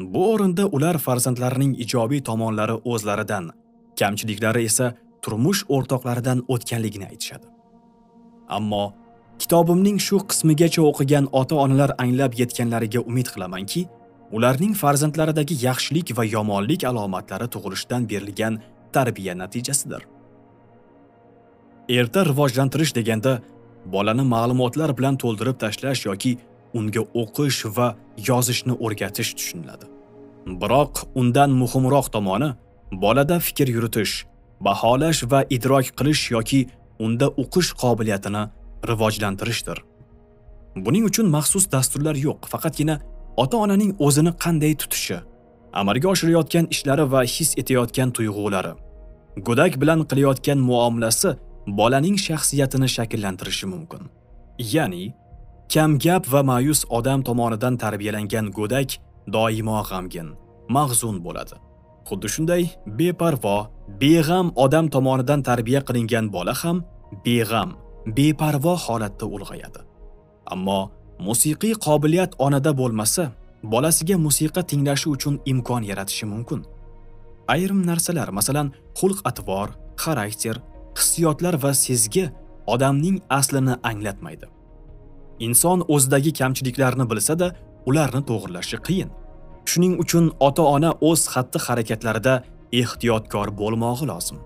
[0.00, 3.50] Bu o'rinda ular farzandlarining ijobiy tomonlari o'zlaridan,
[4.00, 7.46] kamchiliklari esa turmush o'rtoqlaridan o'tganligini aytishadi.
[8.48, 8.84] Ammo
[9.42, 13.86] kitobimning shu qismigacha o'qigan ota-onalar anglab yetganlariga umid qilamanki,
[14.36, 18.60] ularning farzandlaridagi yaxshilik va yomonlik alomatlari tug'ilishdan berilgan
[18.92, 20.02] tarbiya natijasidir.
[21.88, 23.40] Erta rivojlantirish deganda
[23.94, 26.36] bolani ma'lumotlar bilan to'ldirib tashlash yoki
[26.78, 27.88] unga o'qish va
[28.28, 29.86] yozishni o'rgatish tushuniladi.
[30.60, 32.50] Biroq undan muhimroq tomoni
[33.02, 34.14] bolada fikr yuritish,
[34.66, 36.60] baholash va idrok qilish yoki
[37.04, 38.42] unda o'qish qobiliyatini
[38.90, 39.78] rivojlantirishdir.
[40.84, 43.00] Buning uchun maxsus dasturlar yo'q, faqatgina
[43.42, 45.18] ota-onaning o'zini qanday tutishi,
[45.80, 48.72] amalga oshirayotgan ishlari va his etayotgan tuyg'ulari,
[49.46, 51.30] go'dak bilan qilayotgan muomalasi
[51.78, 54.02] bolaning shaxsiyatini shakllantirishi mumkin.
[54.74, 55.04] Ya'ni,
[55.72, 58.90] kam gap va ma'yus odam tomonidan tarbiyalangan go'dak
[59.34, 60.28] doimo g'amgin,
[60.76, 61.56] mag'zun bo'ladi.
[62.08, 62.62] Xuddi shunday
[62.98, 63.56] beparvo,
[64.02, 66.82] beg'am odam tomonidan tarbiya qilingan bola ham
[67.26, 67.70] beg'am,
[68.16, 69.80] beparvo holatda ulg'ayadi.
[70.52, 70.80] Ammo
[71.26, 73.24] musiqiy qobiliyat onada bo'lmasa,
[73.72, 76.60] bolasiga musiqa tinglashi uchun imkon yaratishi mumkin.
[77.54, 79.68] Ayrim narsalar, masalan, xulq-atvor,
[80.02, 80.56] xarakter,
[80.98, 82.24] hissiyotlar va sezgi
[82.66, 84.46] odamning aslini anglatmaydi.
[85.46, 87.48] Inson o'zidagi kamchiliklarni bilsa-da,
[87.88, 89.10] ularni to'g'irlashi qiyin.
[89.70, 92.34] Shuning uchun ota-ona o'z xatti-harakatlarida
[92.80, 94.38] ehtiyotkor bo'lmog'i lozim.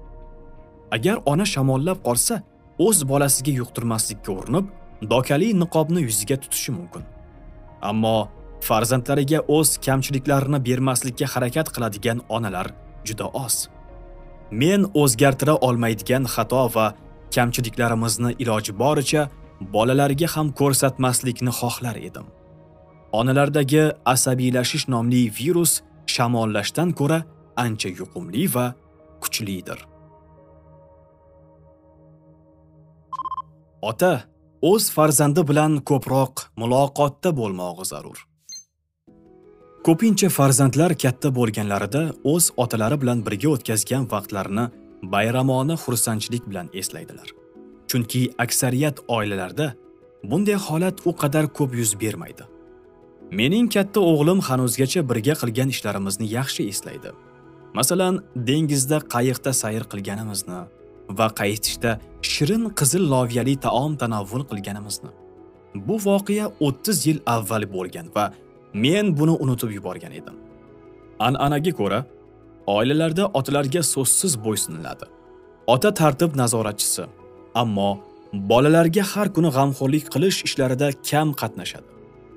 [0.96, 2.42] Agar ona shamollab qolsa,
[2.86, 4.66] o'z bolasiga yuqtirmaslikka urinib,
[5.12, 7.02] dokali niqobni yuziga tutishi mumkin.
[7.90, 8.16] Ammo
[8.66, 12.68] farzandlariga o'z kamchiliklarini bermaslikka harakat qiladigan onalar
[13.08, 13.56] juda oz.
[14.50, 16.86] Men o'zgartira olmaydigan xato va
[17.34, 19.22] kamchiliklarimizni iloji boricha
[19.60, 22.26] bolalarga ham ko'rsatmaslikni xohlar edim.
[23.12, 23.82] Onalardagi
[24.14, 25.72] asabiylashish nomli virus
[26.14, 27.18] shamollashdan ko'ra
[27.56, 28.66] ancha yuqumli va
[29.22, 29.78] kuchlidir.
[33.90, 34.12] Ota
[34.62, 38.18] o'z farzandi bilan ko'proq muloqotda bo'lmog'i zarur.
[39.86, 44.64] Ko'pincha farzandlar katta bo'lganlarida o'z otalari bilan birga o'tkazgan vaqtlarini
[45.14, 47.43] bayramona xursandchilik bilan eslaydilar.
[47.88, 49.74] Chunki aksariyat oilalarda
[50.30, 52.44] bunday holat u qadar ko'p yuz bermaydi.
[53.30, 57.10] Mening katta o'g'lim hanuzgacha birga qilgan ishlarimizni yaxshi eslaydi.
[57.78, 58.14] Masalan,
[58.48, 60.60] dengizda qayiqda sayr qilganimizni,
[61.18, 65.10] va qaytishda shirin qizil loviyali taom tanovvul qilganimizni.
[65.74, 68.32] Bu voqea 30 yil avval bo'lgan va
[68.84, 70.36] men buni unutib yuborgan edim.
[71.26, 72.00] An'anaga ko'ra,
[72.76, 75.06] oilalarda otalarga so'zsiz bo'ysuniladi.
[75.74, 77.04] Ota tartib nazoratchisi,
[77.62, 77.90] ammo
[78.50, 81.88] bolalarga har kuni g'amxo'rlik qilish ishlarida kam qatnashadi.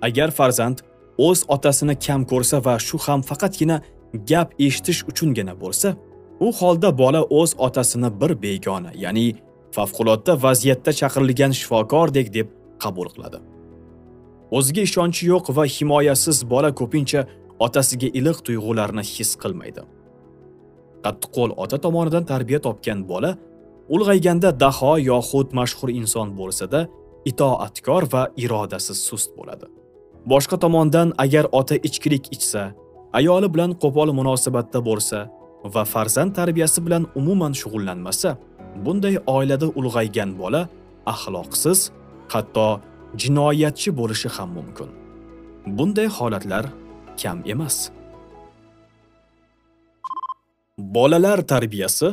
[0.07, 0.77] Agar farzand
[1.27, 3.77] o'z otasini kam ko'rsa va shu ham faqatgina
[4.29, 5.89] gap eshitish uchungina bo'lsa,
[6.39, 9.27] u holda bola o'z otasini bir begona ya'ni
[9.75, 12.47] favqulodda vaziyatda chaqirilgan shifokordek deb
[12.83, 13.39] qabul qiladi
[14.57, 17.21] o'ziga ishonchi yo'q va himoyasiz bola ko'pincha
[17.65, 19.83] otasiga iliq tuyg'ularni his qilmaydi
[21.05, 23.31] qattiqqo'l ota tomonidan tarbiya topgan bola
[23.95, 26.81] ulg'ayganda daho yoxud mashhur inson bo'lsa-da
[27.31, 29.65] itoatkor va irodasi sust bo'ladi
[30.31, 32.63] boshqa tomondan agar ota ichkilik ichsa
[33.19, 35.19] ayoli bilan qo'pol munosabatda bo'lsa
[35.73, 38.29] va farzand tarbiyasi bilan umuman shug'ullanmasa,
[38.85, 40.61] bunday oilada ulg'aygan bola
[41.13, 41.79] axloqsiz,
[42.33, 42.67] hatto
[43.21, 44.89] jinoyatchi bo'lishi ham mumkin.
[45.77, 46.65] Bunday holatlar
[47.21, 47.77] kam emas.
[50.95, 52.07] Bolalar tarbiyasi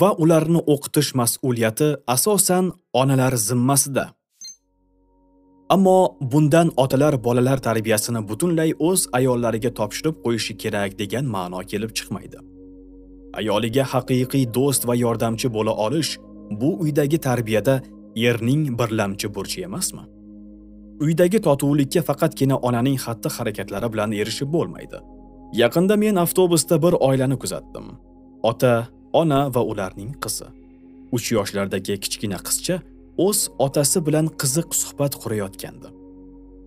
[0.00, 4.04] va ularni o'qitish mas'uliyati asosan onalar zimmasida.
[5.68, 12.38] Ammo bundan otalar bolalar tarbiyasini butunlay o'z ayollariga topshirib qo'yishi kerak degan ma'no kelib chiqmaydi.
[13.40, 16.10] ayoliga haqiqiy do'st va yordamchi bo'la olish
[16.60, 17.74] bu uydagi tarbiyada
[18.28, 20.04] erning birlamchi burchi emasmi
[21.06, 24.98] uydagi totuvlikka faqatgina onaning xatti harakatlari bilan erishib bo'lmaydi
[25.62, 27.86] yaqinda men avtobusda bir oilani kuzatdim
[28.50, 28.72] ota
[29.20, 30.48] ona va ularning qizi.
[31.16, 32.76] Uch yoshlardagi kichkina qizcha
[33.26, 35.88] o'z otasi bilan qiziq suhbat qurayotgandi.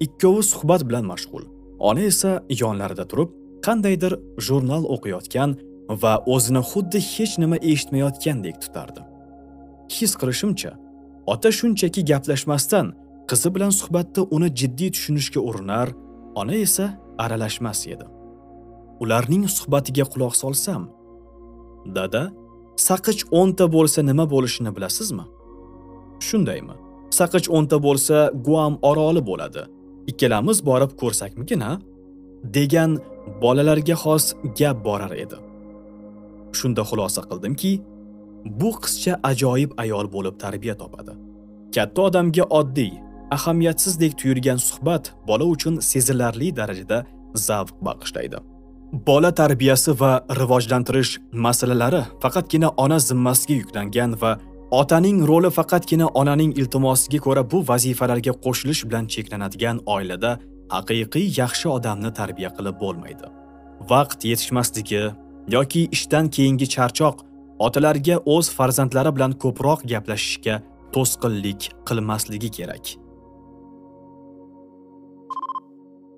[0.06, 1.44] Ikkovi suhbat bilan mashg'ul.
[1.90, 2.32] Ona esa
[2.62, 3.30] yonlarida turib
[3.66, 4.14] qandaydir
[4.48, 5.52] jurnal o'qiyotgan
[6.02, 9.02] va o'zini xuddi hech nima eshitmayotgandek tutardi.
[9.96, 10.72] His qilishimcha
[11.34, 12.88] ota shunchaki gaplashmasdan
[13.30, 15.88] qizi bilan suhbatda uni jiddiy tushunishga urinar
[16.42, 16.86] ona esa
[17.24, 18.06] aralashmas edi.
[19.04, 20.84] Ularning suhbatiga quloq solsam
[21.98, 22.24] dada
[22.88, 25.26] saqich o'nta bo'lsa nima bo'lishini bilasizmi?
[26.28, 26.76] Shundaymi.
[27.20, 28.16] Saqich o'nta bo'lsa
[28.48, 29.64] guam oroli bo'ladi.
[30.12, 31.72] Ikkalamiz borib ko'rsakmikin a
[32.56, 32.92] degan
[33.44, 34.26] bolalarga xos
[34.60, 35.38] gap borar edi.
[36.60, 37.72] Shunda xulosa qildimki
[38.60, 41.14] bu qizcha ajoyib ayol bo'lib tarbiya topadi.
[41.76, 42.94] Katta odamga oddiy
[43.36, 46.98] ahamiyatsizdek tuyulgan suhbat bola uchun sezilarli darajada
[47.48, 48.40] zavq bag'ishlaydi.
[48.92, 54.32] Bola tarbiyasi va rivojlantirish masalalari faqatgina ona zimmasiga yuklangan va
[54.72, 60.32] otaning roli faqatgina onaning iltimosiga ko'ra bu vazifalarga qo'shilish bilan cheklanadigan oilada
[60.76, 63.26] haqiqiy yaxshi odamni tarbiya qilib bo'lmaydi.
[63.92, 65.04] Vaqt yetishmasligi
[65.56, 67.18] yoki ishdan keyingi charchoq
[67.68, 70.56] otalarga o'z farzandlari bilan ko'proq gaplashishga
[70.96, 72.86] to'sqinlik qilmasligi kerak.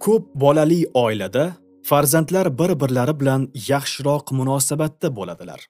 [0.03, 1.45] Ko'p bolali oilada
[1.83, 5.61] farzandlar bir birlari bilan yaxshiroq munosabatda bo'ladilar.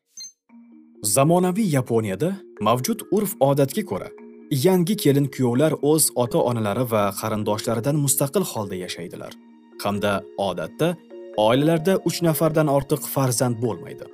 [1.04, 2.30] Zamonaviy yaponiyada
[2.68, 4.10] mavjud urf odatga ko'ra
[4.52, 9.34] yangi kelin kuyovlar o'z ota onalari va qarindoshlaridan mustaqil holda yashaydilar.
[9.84, 10.96] Hamda odatda
[11.38, 14.06] oilalarda uch nafardan ortiq farzand bo'lmaydi.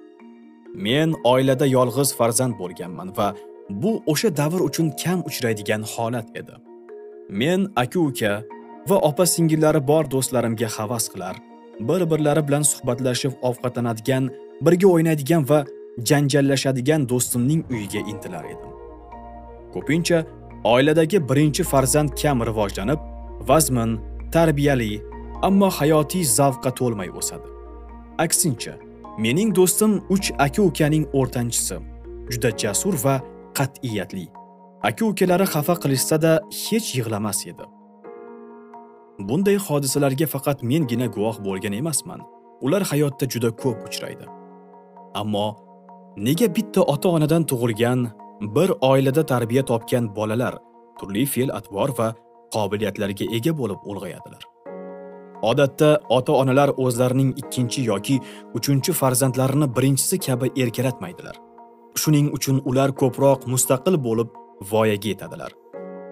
[0.85, 3.27] Men oilada yolg'iz farzand bo'lganman va
[3.69, 6.55] bu o'sha davr uchun kam uchraydigan holat edi.
[7.29, 8.33] Men aka uka
[8.89, 11.35] va opa singillari bor do'stlarimga havas qilar
[11.79, 15.65] bir birlari bilan suhbatlashib ovqatlanadigan birga o'ynaydigan va
[16.09, 18.71] janjallashadigan do'stimning uyiga intilar edim.
[19.73, 20.25] Ko'pincha
[20.63, 22.99] oiladagi birinchi farzand kam rivojlanib
[23.49, 23.99] vazmin
[24.31, 25.01] tarbiyali
[25.41, 27.47] ammo hayotiy zavqqa to'lmay o'sadi.
[28.25, 28.73] Aksincha
[29.17, 31.77] mening do'stim uch aka ukaning o'rtanchisi
[32.31, 33.15] juda jasur va
[33.57, 34.25] qat'iyatli.
[34.89, 36.31] Aka ukalari xafa qilishsa-da
[36.63, 37.65] hech yig'lamas edi.
[39.19, 42.21] Bunday hodisalarga faqat mengina guvoh bo'lgan emasman.
[42.61, 44.25] Ular hayotda juda ko'p uchraydi.
[45.21, 45.47] Ammo
[46.17, 48.07] nega bitta ota onadan tug'ilgan
[48.55, 50.53] bir oilada tarbiya topgan bolalar
[50.99, 52.07] turli fe'l atvor va
[52.55, 54.43] qobiliyatlarga ega bo'lib ulg'ayadilar?
[55.49, 58.15] Odatda ota onalar o'zlarining ikkinchi yoki
[58.57, 61.35] uchinchi farzandlarini birinchisi kabi erkalatmaydilar.
[62.01, 64.29] Shuning uchun ular ko'proq mustaqil bo'lib
[64.71, 65.51] voyaga yetadilar.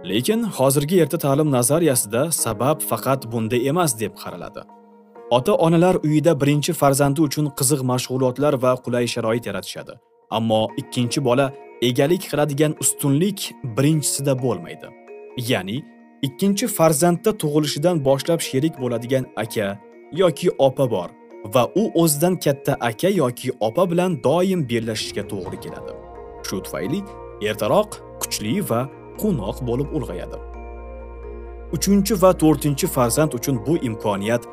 [0.09, 4.61] Lekin hozirgi erta ta'lim nazariyasida sabab faqat bunda emas deb qaraladi.
[5.31, 9.93] Ota onalar uyida birinchi farzandi uchun qiziq mashg'ulotlar va qulay sharoit yaratishadi.
[10.37, 11.45] Ammo ikkinchi bola
[11.81, 13.39] egalik qiladigan ustunlik
[13.77, 14.87] birinchisida bo'lmaydi.
[15.51, 15.77] Ya'ni
[16.27, 19.67] ikkinchi farzandda tug'ilishidan boshlab sherik bo'ladigan aka
[20.21, 21.09] yoki opa bor
[21.53, 25.91] va u o'zidan katta aka yoki opa bilan doim bellashishga to'g'ri keladi.
[26.47, 26.99] Shu tufayli
[27.49, 27.89] ertaroq
[28.21, 28.81] kuchli va
[29.21, 30.37] qo'noq bo'lib ulg'ayadi.
[31.75, 34.43] Uchinchi va to'rtinchi farzand uchun bu imkoniyat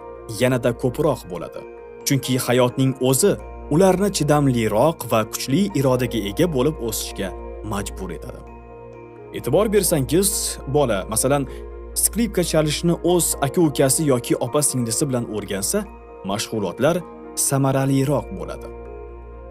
[0.40, 1.60] yanada ko'proq bo'ladi.
[2.06, 3.32] Chunki hayotning o'zi
[3.74, 7.28] ularni chidamliroq va kuchli irodaga ega bo'lib o'sishga
[7.72, 8.40] majbur etadi.
[9.38, 10.30] E'tibor bersangiz
[10.76, 11.46] bola masalan
[11.94, 15.78] skripka chalishni o'z aka ukasi yoki opa singlisi bilan o'rgansa
[16.30, 16.96] mashg'ulotlar
[17.48, 18.81] samaraliroq bo'ladi.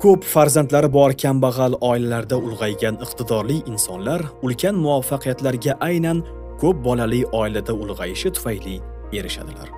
[0.02, 6.24] Ko'p farzandlari bor kambag'al oilalarda ulg'aygan iqtidorli insonlar ulkan muvaffaqiyatlarga aynan
[6.62, 8.76] ko'p bolali oilada ulg'ayishi tufayli
[9.20, 9.70] erishadilar.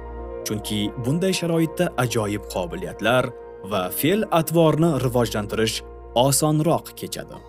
[0.48, 3.28] Chunki bunday sharoitda ajoyib qobiliyatlar
[3.72, 5.76] va fe'l atvorni rivojlantirish
[6.26, 7.42] osonroq kechadi.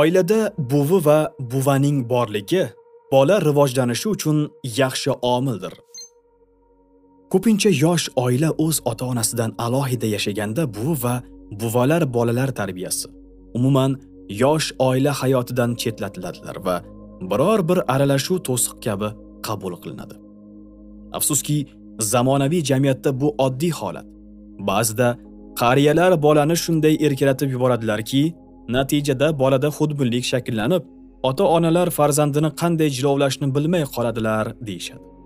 [0.00, 0.40] Oilada
[0.70, 1.18] buvi va
[1.52, 2.64] buvaning borligi
[3.12, 4.38] bola rivojlanishi uchun
[4.80, 5.74] yaxshi omildir.
[7.32, 11.14] Ko'pincha yosh oila o'z ota onasidan alohida yashaganda buvi va
[11.60, 13.06] buvalar bolalar tarbiyasi
[13.58, 13.90] umuman
[14.42, 16.76] yosh oila hayotidan chetlatiladilar va
[17.30, 19.08] biror bir aralashuv to'siq kabi
[19.46, 20.14] qabul qilinadi.
[21.12, 21.66] Afsuski
[22.12, 24.06] zamonaviy jamiyatda bu oddiy holat.
[24.70, 25.08] Ba'zida
[25.60, 28.22] qariyalar bolani shunday erkalatib yuboradilarki
[28.76, 30.82] natijada bolada xudbinlik shakllanib
[31.28, 35.17] ota onalar farzandini qanday jilovlashni bilmay qoladilar deyishadi.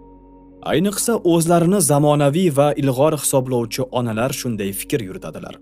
[0.71, 5.55] Ayniqsa o'zlarini zamonaviy va ilg'or hisoblovchi onalar shunday fikr yuritadilar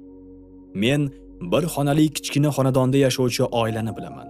[0.82, 1.08] men
[1.52, 4.28] bir xonali kichkina xonadonda yashovchi oilani bilaman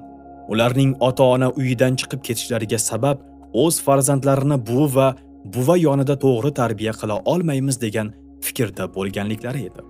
[0.52, 3.18] ularning ota-ona uyidan chiqib ketishlariga sabab
[3.64, 5.08] o'z farzandlarini buvi va
[5.54, 8.12] buva yonida to'g'ri tarbiya qila olmaymiz degan
[8.46, 9.82] fikrda bo'lganliklari edi.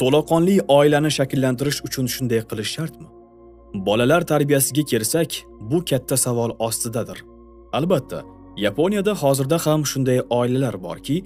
[0.00, 3.08] To'laqonli oilani shakllantirish uchun shunday qilish shartmi?
[3.86, 5.30] Bolalar tarbiyasiga kelsak,
[5.70, 7.18] bu katta savol ostidadir.
[7.78, 8.22] Albatta,
[8.56, 11.16] Yaponiyada hozirda ham shunday oilalar borki,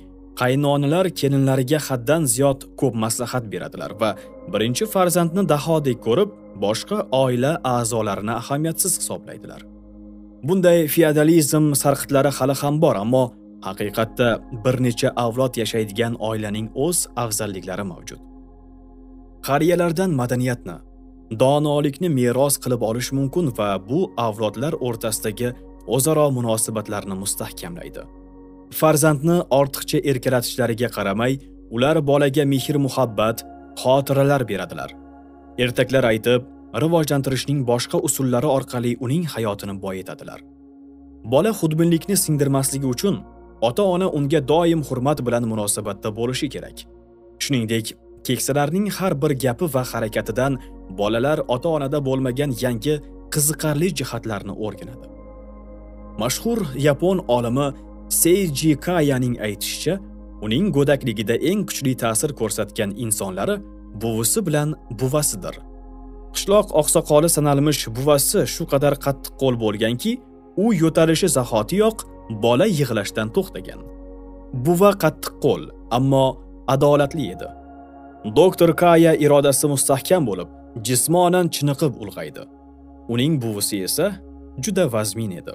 [0.40, 4.10] qaynonalar kelinlariga haddan ziyod ko'p maslahat beradilar va
[4.52, 6.30] birinchi farzandni dahodek ko'rib,
[6.64, 9.60] boshqa oila a'zolarini ahamiyatsiz hisoblaydilar.
[10.48, 13.24] Bunday feodalizm sarqitlari hali ham bor, ammo
[13.66, 14.28] haqiqatda
[14.64, 18.20] bir necha avlod yashaydigan oilaning o'z afzalliklari mavjud.
[19.46, 20.76] Qariyalardan madaniyatni,
[21.42, 25.48] donolikni meros qilib olish mumkin va bu avlodlar o'rtasidagi
[25.86, 28.02] o'zaro munosabatlarni mustahkamlaydi.
[28.70, 31.38] Farzandni ortiqcha erkalatishlariga qaramay,
[31.70, 33.38] ular bolaga mehr-muhabbat,
[33.82, 34.90] xotiralar beradilar.
[35.58, 36.42] Ertaklar aytib,
[36.82, 40.40] rivojlantirishning boshqa usullari orqali uning hayotini boyitadilar.
[41.24, 43.16] Bola xudbinlikni singdirmasligi uchun
[43.68, 46.76] ota-ona unga doim hurmat bilan munosabatda bo'lishi kerak.
[47.42, 50.58] Shuningdek, keksalarning har bir gapi va harakatidan
[50.98, 52.94] bolalar ota-onada bo'lmagan yangi
[53.34, 55.19] qiziqarli jihatlarni o'rganadi.
[56.18, 57.72] Mashhur yapon olimi
[58.08, 60.00] Seiji Kayaning aytishicha,
[60.42, 63.56] uning go'dakligida eng kuchli ta'sir ko'rsatgan insonlari
[64.02, 65.54] buvisi bilan buvasidir.
[66.34, 70.12] Qishloq oqsoqoli sanalmish buvasi shu qadar qattiq qo'l bo'lganki,
[70.64, 71.96] u yo'talishi zahotiyoq
[72.44, 73.80] bola yig'lashdan to'xtagan.
[74.64, 75.62] Buva qattiq qo'l,
[75.96, 76.26] ammo
[76.74, 77.48] adolatli edi.
[78.38, 80.48] Doktor Kaya irodasi mustahkam bo'lib,
[80.86, 82.42] jismonan chiniqib ulg'aydi.
[83.12, 84.06] Uning buvisi esa
[84.64, 85.54] juda vazmin edi.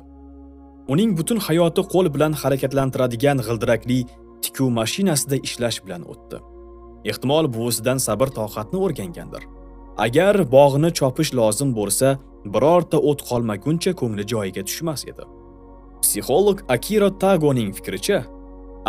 [0.87, 3.99] Uning butun hayoti qo'l bilan harakatlantiradigan g'ildirakli
[4.43, 6.37] tikuv mashinasida ishlash bilan o'tdi.
[7.11, 9.43] Ehtimol buvisidan sabr toqatni o'rgangandir.
[10.05, 12.07] Agar bog'ni chopish lozim bo'lsa,
[12.53, 15.25] birorta o't qolmaguncha ko'ngli joyiga tushmas edi.
[16.03, 18.19] Psixolog Akira Tagoning fikricha,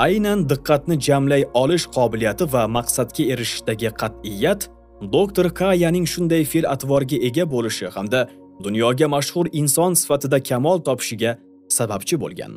[0.07, 4.69] aynan diqqatni jamlay olish qobiliyati va maqsadga erishishdagi qat'iyat
[5.15, 8.21] doktor Kayaning shunday fe'l-atvorga ega bo'lishi hamda
[8.65, 11.33] dunyoga mashhur inson sifatida kamol topishiga
[11.69, 12.53] sababchi bo'lgan.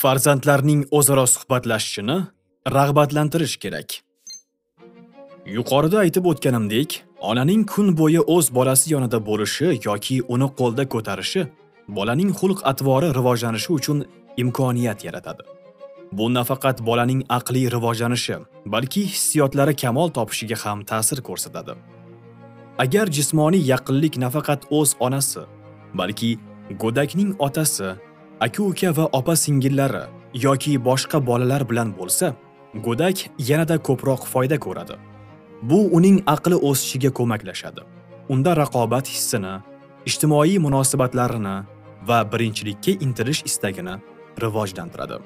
[0.00, 2.18] Farzandlarning o'zaro suhbatlashishini
[2.76, 3.88] rag'batlantirish kerak.
[5.56, 6.90] Yuqorida aytib o'tganimdek,
[7.30, 11.42] onaning kun bo'yi o'z bolasi yonida bo'lishi yoki uni qo'lda ko'tarishi
[11.96, 14.04] bolaning xulq-atvori rivojlanishi uchun
[14.42, 15.42] imkoniyat yaratadi.
[16.12, 18.36] Bu nafaqat bolaning aqliy rivojlanishi,
[18.74, 21.74] balki hissiyotlari kamol topishiga ham ta'sir ko'rsatadi.
[22.84, 25.42] Agar jismoniy yaqinlik nafaqat o'z onasi,
[26.00, 26.30] balki
[26.70, 27.96] go'dakning otasi,
[28.40, 30.04] aka-uka va opa-singillari
[30.34, 32.34] yoki boshqa bolalar bilan bo'lsa,
[32.84, 34.96] go'dak yanada ko'proq foyda ko'radi.
[35.62, 37.80] Bu uning aqli o'sishiga ko'maklashadi.
[38.28, 39.54] Unda raqobat hissini,
[40.06, 41.56] ijtimoiy munosabatlarini
[42.08, 43.94] va birinchilikka intilish istagini
[44.42, 45.18] rivojlantiradi.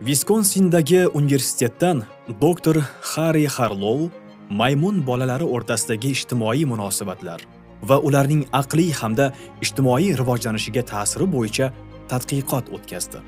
[0.00, 2.04] Viskonsindagi universitetdan
[2.40, 2.76] doktor
[3.12, 4.08] harri harlov
[4.50, 7.40] maymun bolalari o'rtasidagi ijtimoiy munosabatlar
[7.82, 9.32] va ularning aqliy hamda
[9.64, 11.66] ijtimoiy rivojlanishiga ta'siri bo'yicha
[12.10, 13.18] tadqiqot o'tkazdi.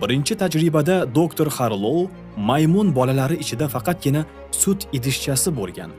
[0.00, 5.90] Birinchi tajribada doktor Harlow maymun bolalari ichida faqatgina sut idishchasi bo'lgan,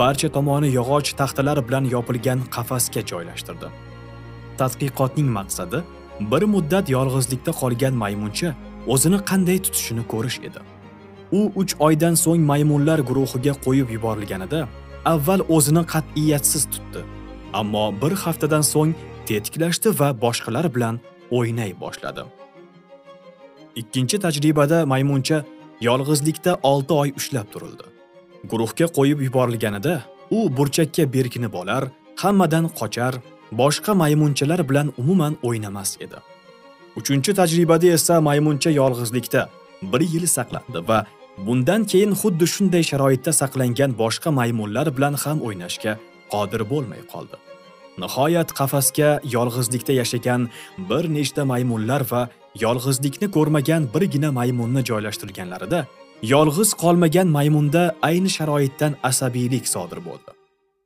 [0.00, 3.68] barcha tomoni yog'och taxtalar bilan yopilgan qafasga joylashtirdi.
[4.60, 5.78] Tadqiqotning maqsadi
[6.30, 8.48] bir muddat yolg'izlikda qolgan maymuncha
[8.92, 10.60] o'zini qanday tutishini ko'rish edi.
[11.38, 14.60] U 3 oydan so'ng maymunlar guruhiga qo'yib yuborilganida
[15.12, 17.00] avval o'zini qat'iyatsiz tutdi,
[17.52, 18.92] ammo bir haftadan so'ng
[19.26, 22.22] tetiklashdi va boshqalar bilan o'ynay boshladi.
[23.80, 25.44] Ikkinchi tajribada maymuncha
[25.80, 27.86] yolg'izlikda 6 oy ushlab turildi.
[28.50, 31.84] Guruhga qo'yib yuborilganida u burchakka berkinib olar,
[32.16, 33.14] hammadan qochar,
[33.52, 36.18] boshqa maymunchalar bilan umuman o'ynamas edi.
[36.96, 39.48] Uchinchi tajribada esa maymuncha yolg'izlikda
[39.82, 41.06] 1 yil saqlandi va
[41.46, 45.92] bundan keyin xuddi shunday sharoitda saqlangan boshqa maymunlar bilan ham o'ynashga
[46.32, 47.36] qodir bo'lmay qoldi.
[48.02, 50.48] Nihoyat qafasga yolg'izlikda yashagan
[50.90, 52.22] bir nechta maymunlar va
[52.64, 55.80] yolg'izlikni ko'rmagan birgina maymunni joylashtirganlarida
[56.22, 60.30] yolg'iz qolmagan maymunda ayni sharoitdan asabiylik sodir bo'ldi.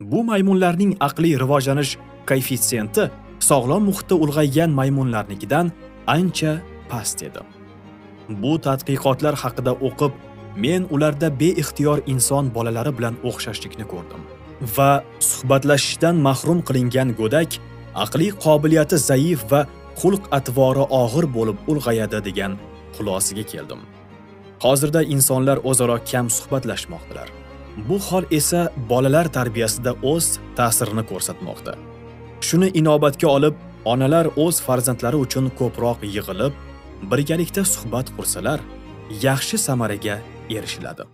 [0.00, 1.92] Bu maymunlarning aqliy rivojlanish
[2.28, 3.10] koeffitsiyenti
[3.50, 5.72] sog'lom muhitda ulg'aygan maymunlarnikidan
[6.16, 6.52] ancha
[6.90, 7.40] past edi.
[8.42, 10.12] Bu tadqiqotlar haqida o'qib,
[10.64, 14.22] men ularda beixtiyor inson bolalari bilan o'xshashlikni ko'rdim.
[14.76, 14.90] Va
[15.30, 17.50] suhbatlashishdan mahrum qilingan go'dak
[18.04, 19.60] aqliy qobiliyati zaif va
[20.00, 22.52] xulq atvori og'ir bo'lib ulg'ayadi degan
[22.96, 23.80] xulosaga keldim.
[24.64, 27.28] Hozirda insonlar o'zaro kam suhbatlashmoqdalar.
[27.88, 28.60] Bu hol esa
[28.90, 30.26] bolalar tarbiyasida o'z
[30.58, 31.72] ta'sirini ko'rsatmoqda.
[32.46, 33.54] Shuni inobatga olib,
[33.92, 36.52] onalar o'z farzandlari uchun ko'proq yig'ilib,
[37.10, 38.60] birgalikda suhbat qursalar,
[39.26, 40.16] yaxshi samaraga
[40.56, 41.04] erishiladi.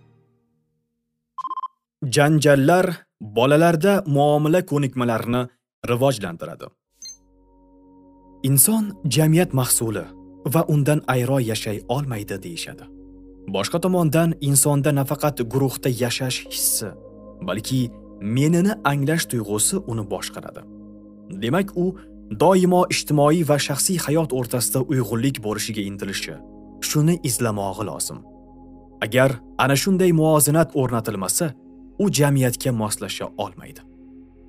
[2.16, 2.86] Janjallar
[3.20, 5.46] bolalarda muomala ko'nikmalarini
[5.88, 6.66] rivojlantiradi.
[8.42, 10.04] Inson jamiyat mahsuli
[10.54, 12.84] va undan ayro yashay olmaydi deyishadi.
[13.54, 16.88] Boshqa tomondan insonda nafaqat guruhda yashash hissi,
[17.42, 17.90] balki
[18.20, 20.62] menini anglash tuyg'usi uni boshqaradi.
[21.42, 21.84] Demak, u
[22.40, 26.34] doimo ijtimoiy va shaxsiy hayot o'rtasida uyg'unlik bo'lishiga intilishi,
[26.88, 28.18] shuni izlamog'i lozim.
[29.04, 31.46] Agar ana shunday muvozanat o'rnatilmasa,
[31.98, 33.80] u jamiyatga moslasha olmaydi.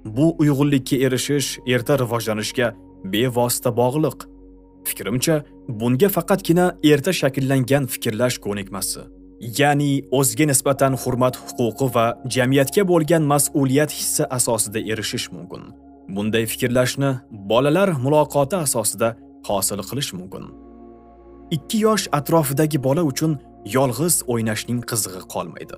[0.06, 2.74] Bu uyg'unlikka erishish erta rivojlanishga
[3.04, 4.20] bevosita bog'liq.
[4.84, 9.02] Fikrimcha, bunga faqatgina erta shakllangan fikrlash ko'nikmasi,
[9.60, 15.64] ya'ni o'ziga nisbatan hurmat huquqi va jamiyatga bo'lgan mas'uliyat hissi asosida erishish mumkin.
[16.16, 17.12] Bunday fikrlashni
[17.52, 19.10] bolalar muloqoti asosida
[19.50, 20.44] hosil qilish mumkin.
[21.52, 23.32] 2 yosh atrofidagi bola uchun
[23.76, 25.76] yolg'iz o'ynashning qizig'i qolmaydi.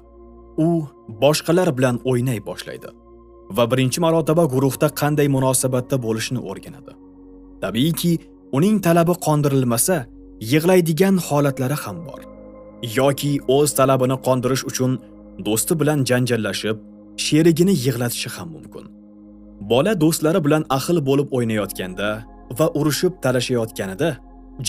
[0.58, 0.70] U
[1.24, 2.89] boshqalar bilan o'ynay boshlaydi
[3.58, 6.93] va birinchi marotaba guruhda qanday munosabatda bo'lishni o'rganadi.
[7.62, 8.12] Tabiiyki,
[8.58, 9.95] uning talabi qondirilmasa,
[10.52, 12.22] yig'laydigan holatlari ham bor.
[12.84, 14.91] yoki o'z talabini qondirish uchun
[15.47, 16.78] do'sti bilan janjallashib,
[17.26, 18.86] sherigini yig'latishi ham mumkin.
[19.72, 22.10] Bola do'stlari bilan ahil bo'lib o'ynayotganda
[22.60, 24.10] va urushib talashayotganida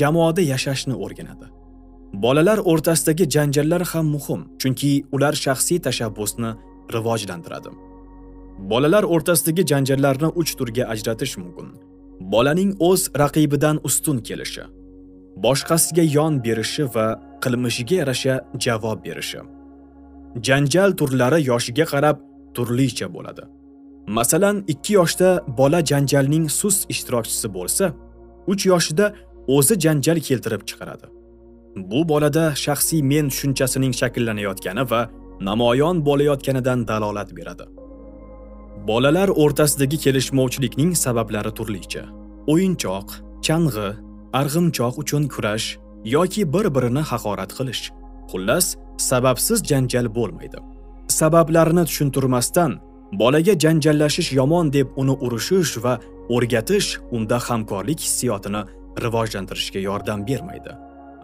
[0.00, 1.46] jamoada yashashni o'rganadi.
[2.12, 6.50] Bolalar o'rtasidagi janjallar ham muhim, chunki ular shaxsiy tashabbusni
[6.94, 7.70] rivojlantiradi.
[8.70, 11.68] Bolalar o'rtasidagi janjallarni 3 turga ajratish mumkin.
[12.20, 14.64] Bolaning o'z raqibidan ustun kelishi,
[15.44, 17.06] boshqasiga yon berishi va
[17.42, 18.34] qilmishiga yarasha
[18.64, 19.40] javob berishi.
[20.46, 22.16] Janjal turlari yoshiga qarab
[22.54, 23.44] turlicha bo'ladi.
[24.06, 27.84] Masalan, 2 yoshda bola janjalning sus ishtirokchisi bo'lsa,
[28.46, 29.14] 3 yoshida
[29.56, 31.06] o'zi janjal keltirib chiqaradi.
[31.76, 35.10] Bu bolada shaxsiy men tushunchasining shakllanayotgani va
[35.40, 37.64] namoyon bo'layotganidan dalolat beradi.
[38.88, 42.04] Bolalar o'rtasidagi kelishmovchilikning sabablari turlicha.
[42.52, 43.08] O'yinchoq,
[43.46, 43.88] chang'i,
[44.40, 45.66] arg'imchoq uchun kurash
[46.04, 47.82] yoki bir-birini haqorat qilish.
[48.30, 48.66] Xullas,
[49.08, 50.58] sababsiz janjal bo'lmaydi.
[51.08, 52.72] Sabablarini tushuntirmasdan
[53.20, 55.94] bolaga janjallashish yomon deb uni urishish va
[56.34, 58.62] o'rgatish unda hamkorlik hissiyotini
[59.04, 60.72] rivojlantirishga yordam bermaydi.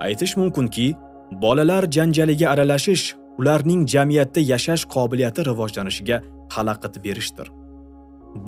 [0.00, 0.94] Aytish mumkinki,
[1.42, 6.16] bolalar janjaliga aralashish ularning jamiyatda yashash qobiliyati rivojlanishiga
[6.54, 7.48] xalaqit berishdir.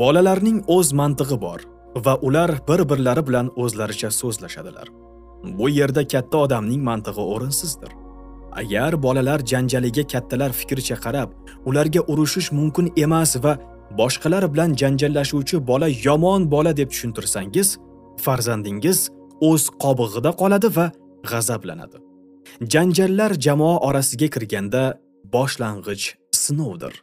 [0.01, 1.61] Bolalarning o'z mantig'i bor
[2.05, 4.87] va ular bir-birlari bilan o'zlaricha so'zlashadilar.
[5.59, 7.93] Bu yerda katta odamning mantig'i o'rinsizdir.
[8.61, 11.29] Agar bolalar janjaliga kattalar fikricha qarab,
[11.69, 13.53] ularga urushish mumkin emas va
[13.99, 17.69] boshqalar bilan janjallashuvchi bola yomon bola deb tushuntirsangiz,
[18.25, 18.99] farzandingiz
[19.51, 20.87] o'z qobig'ida qoladi va
[21.31, 21.99] g'azablanadi.
[22.73, 24.83] Janjallar jamoa orasiga kirganda
[25.35, 26.95] boshlang'ich sinovdir.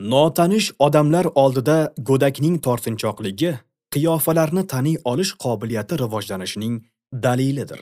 [0.00, 3.52] Notanish odamlar oldida go'dakning tortinchoqligi
[3.94, 6.74] qiyofalarni taniy olish qobiliyati rivojlanishining
[7.24, 7.80] dalilidir.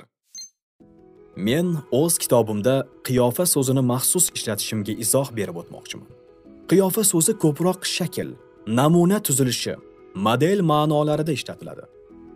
[1.36, 1.66] Men
[2.00, 2.74] o'z kitobimda
[3.06, 6.08] qiyofa so'zini maxsus ishlatishimga izoh berib o'tmoqchiman.
[6.70, 8.28] Qiyofa so'zi ko'proq shakl,
[8.78, 9.74] namuna tuzilishi,
[10.26, 11.84] model ma'nolarida ishlatiladi.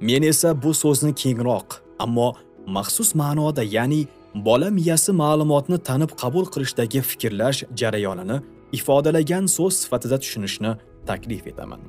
[0.01, 2.28] Men esa bu so'zni kengroq, ammo
[2.66, 8.36] maxsus ma'noda, ya'ni bola miyasi ma'lumotni tanib qabul qilishdagi fikrlash jarayonini
[8.72, 10.72] ifodalagan so'z sifatida tushunishni
[11.09, 11.80] taklif etaman.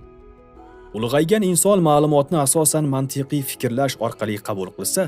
[0.98, 5.04] Ulg'aygan inson ma'lumotni asosan mantiqiy fikrlash orqali qabul qilsa,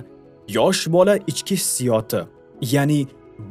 [0.57, 2.21] yosh bola ichki hissiyoti,
[2.73, 3.01] ya'ni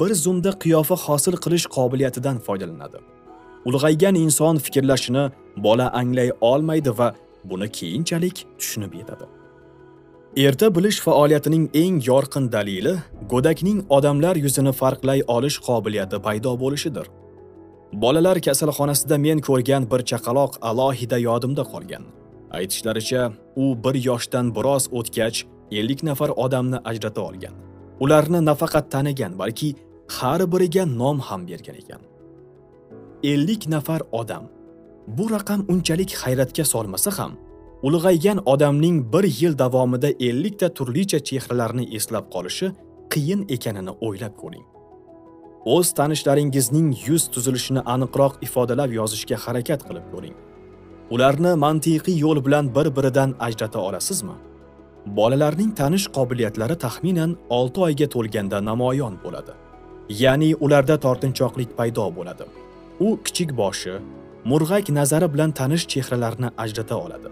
[0.00, 2.98] bir zumda qiyofa hosil qilish qobiliyatidan foydalanadi.
[3.68, 5.24] Ulg'aygan inson fikrlashini
[5.56, 7.08] bola anglay olmaydi va
[7.44, 9.41] buni keyinchalik tushunib yetadi.
[10.36, 12.94] Erta bilish faoliyatining eng yorqin dalili
[13.28, 17.06] go'dakning odamlar yuzini farqlay olish qobiliyati paydo bo'lishidir.
[17.92, 22.04] Bolalar kasalxonasida men ko'rgan bir chaqaloq alohida yodimda qolgan.
[22.58, 23.22] Aytishlaricha,
[23.56, 27.54] u bir yoshdan biroz o'tgach 50 nafar odamni ajrata olgan.
[28.00, 29.74] Ularni nafaqat tanigan, balki
[30.16, 32.00] har biriga nom ham bergan ekan.
[33.22, 34.44] 50 nafar odam.
[35.06, 37.32] Bu raqam unchalik hayratga solmasa ham,
[37.82, 42.68] ulg'aygan odamning bir yil davomida 50 ta turlicha chehralarni eslab qolishi
[43.12, 44.64] qiyin ekanini o'ylab ko'ring.
[45.74, 50.36] O'z tanishlaringizning yuz tuzilishini aniqroq ifodalab yozishga harakat qilib ko'ring.
[51.14, 54.36] Ularni mantiqiy yo'l bilan bir-biridan ajrata olasizmi?
[55.18, 59.54] Bolalarning tanish qobiliyatlari taxminan 6 oyga to'lganda namoyon bo'ladi.
[60.08, 62.44] ya'ni ularda tortinchoqlik paydo bo'ladi
[63.00, 63.94] u kichik boshi
[64.50, 67.28] murg'ak nazari bilan tanish chehralarni ajrata oladi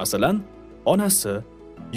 [0.00, 0.36] masalan
[0.92, 1.34] onasi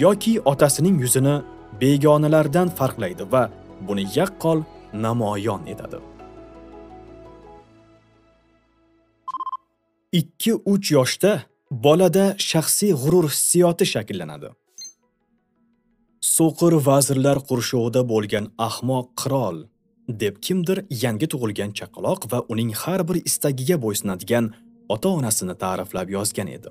[0.04, 1.36] yoki otasining yuzini
[1.80, 3.42] begonalardan farqlaydi va
[3.86, 4.58] buni yaqqol
[5.04, 5.98] namoyon etadi
[10.12, 11.32] 2-3 yoshda
[11.70, 14.48] bolada shaxsiy g'urur hissiyoti shakllanadi
[16.36, 19.56] so'qir vazirlar qurshovida bo'lgan ahmoq qirol
[20.22, 24.44] deb kimdir yangi tug'ilgan chaqaloq va uning har bir istagiga bo'ysunadigan
[24.94, 26.68] ota-onasini ta'riflab yozgan edi.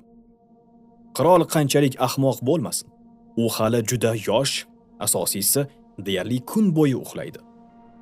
[1.17, 2.87] Qirol qanchalik ahmoq bo'lmasin,
[3.43, 4.53] u hali juda yosh,
[5.05, 5.61] asosiysi
[6.05, 7.39] deyarli kun bo'yi uxlaydi.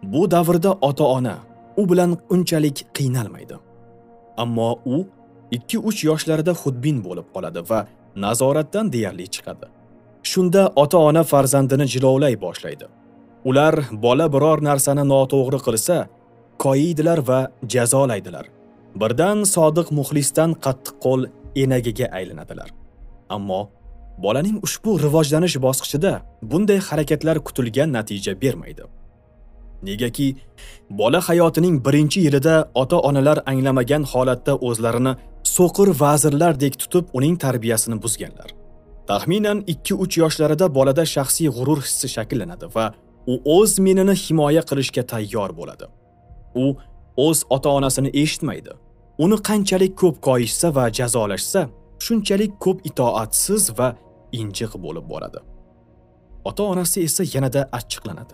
[0.03, 1.38] Bu davrda ota-ona
[1.78, 3.55] u bilan unchalik qiynalmaydi.
[4.38, 4.97] Ammo u
[5.51, 7.80] 2-3 yoshlarida xudbin bo'lib qoladi va
[8.16, 9.68] nazoratdan deyarli chiqadi.
[10.32, 12.86] Shunda ota-ona farzandini jilovlay boshlaydi.
[13.49, 15.97] Ular bola biror narsani noto'g'ri qilsa,
[16.64, 17.39] koyiydilar va
[17.74, 18.45] jazolaydilar.
[19.01, 21.22] Birdan sodiq muxlisdan qattiqqo'l
[21.64, 22.70] enagiga aylanadilar.
[23.30, 23.61] Ammo
[24.23, 26.13] bolaning ushbu rivojlanish bosqichida
[26.51, 28.84] bunday harakatlar kutilgan natija bermaydi.
[29.84, 30.27] Negaki,
[30.89, 35.13] bola hayotining birinchi yilida ota-onalar anglamagan holatda o'zlarini
[35.55, 38.49] so'qir vazirlardek tutib uning tarbiyasini buzganlar.
[39.09, 42.86] Taxminan 2-3 yoshlarida bolada shaxsiy g'urur hissi shakllanadi va
[43.32, 45.86] u o'z menini himoya qilishga tayyor bo'ladi.
[46.63, 46.65] U
[47.27, 48.71] o'z ota-onasini eshitmaydi.
[49.23, 51.61] Uni qanchalik ko'p qoyishsa va jazolashsa,
[52.06, 53.88] shunchalik ko'p itoatsiz va
[54.41, 55.39] injiq bo'lib boradi.
[56.50, 58.34] Ota-onasi esa yanada achchiqlanadi.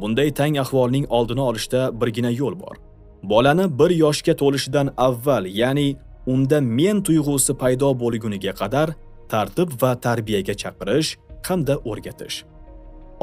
[0.00, 2.76] Bunday tang ahvolning oldini olishda birgina yo'l bor.
[3.22, 8.88] Bolani 1 yoshga to'lishidan avval, ya'ni unda men tuyg'usi paydo bo'lguniga qadar
[9.32, 11.10] tartib va tarbiyaga chaqirish
[11.48, 12.36] hamda o'rgatish.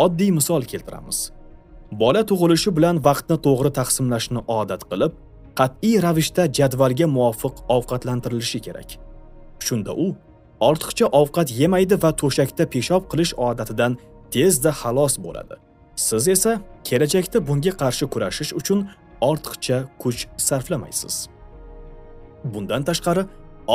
[0.05, 1.19] Oddiy misol keltiramiz.
[2.01, 5.13] Bola tug'ilishi bilan vaqtni to'g'ri taqsimlashni odat qilib,
[5.59, 8.89] qat'iy ravishda jadvalga muvofiq ovqatlantirilishi kerak.
[9.67, 10.07] Shunda u
[10.67, 13.97] ortiqcha ovqat yemaydi va to'shakda peshob qilish odatidan
[14.33, 15.55] tezda xalos bo'ladi.
[16.07, 16.51] Siz esa
[16.87, 18.79] kelajakda bunga qarshi kurashish uchun
[19.29, 21.15] ortiqcha kuch sarflamaysiz.
[22.53, 23.23] Bundan tashqari,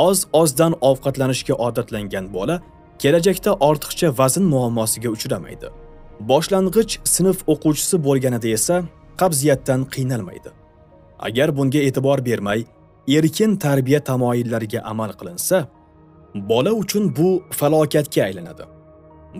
[0.05, 2.55] oz-ozdan ovqatlanishga odatlangan bola
[3.01, 5.67] kelajakda ortiqcha vazn muammosiga uchramaydi.
[6.29, 8.75] Boshlang'ich sinf o'quvchisi bo'lganida esa
[9.21, 10.49] qabziyatdan qiynalmaydi.
[11.27, 12.59] Agar bunga e'tibor bermay,
[13.17, 15.57] erkin tarbiya tamoyillariga amal qilinsa,
[16.49, 18.63] bola uchun bu falokatga aylanadi.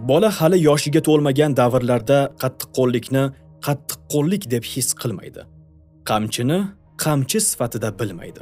[0.10, 3.24] Bola hali yoshiga to'lmagan davrlarda qattiqqo'llikni
[3.66, 5.42] qattiqqo'llik deb his qilmaydi.
[6.10, 6.60] Qamchini
[7.04, 8.42] qamchi sifatida bilmaydi.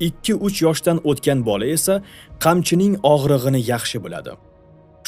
[0.00, 1.94] 2-3 yoshdan o'tgan bola esa
[2.44, 4.32] qamchining og'rig'ini yaxshi biladi.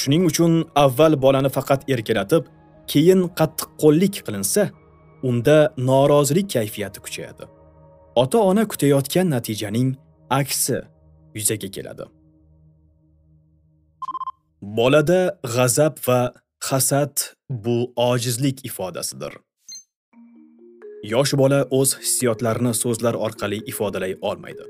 [0.00, 0.52] Shuning uchun
[0.84, 2.44] avval bolani faqat erkalatib,
[2.92, 4.62] keyin qattiqqo'llik qilinsa,
[5.28, 5.56] unda
[5.88, 7.44] norozilik kayfiyati kuchayadi.
[8.22, 9.88] Ota-ona kutayotgan natijaning
[10.40, 10.76] aksi
[11.38, 12.04] yuzaga keladi.
[14.62, 19.32] Bolada g'azab va hasad bu ojizlik ifodasidir.
[21.04, 24.64] Yosh bola o'z hissiyotlarini so'zlar orqali ifodalay olmaydi.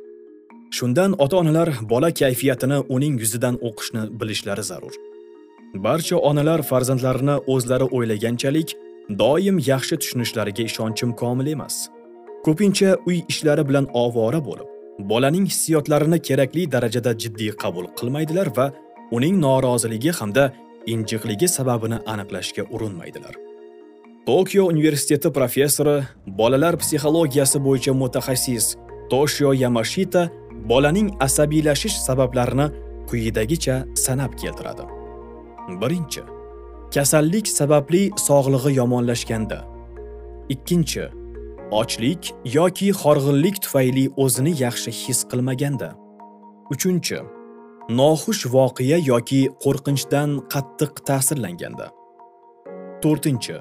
[0.71, 4.95] Shundan ota-onalar bola kayfiyatini uning yuzidan o'qishni bilishlari zarur.
[5.75, 8.77] Barcha onalar farzandlarini o'zlari o'ylaganchalik
[9.23, 11.89] doim yaxshi tushunishlariga ishonchim komil emas.
[12.45, 14.69] Ko'pincha uy ishlari bilan ovora bo'lib,
[15.11, 18.67] bolaning hissiyotlarini kerakli darajada jiddiy qabul qilmaydilar va
[19.11, 20.53] uning noroziligi hamda
[20.87, 23.35] injiqligi sababini aniqlashga urinmaydilar.
[24.27, 28.77] Tokio universiteti professori, bolalar psixologiyasi bo'yicha mutaxassis
[29.11, 30.29] Toshio Yamashita
[30.71, 32.67] bolaning asabiylashish sabablarini
[33.09, 34.85] quyidagicha sanab keltiradi.
[35.81, 36.23] Birinchi,
[36.95, 39.59] kasallik sababli sog'lig'i yomonlashganda.
[40.55, 41.05] Ikkinchi,
[41.81, 45.89] ochlik yoki horg'inlik tufayli o'zini yaxshi his qilmaganda.
[46.73, 47.19] Uchinchi,
[47.99, 51.87] noxush voqea yoki qo'rqinchdan qattiq ta'sirlanganda.
[53.03, 53.57] To'rtinchi,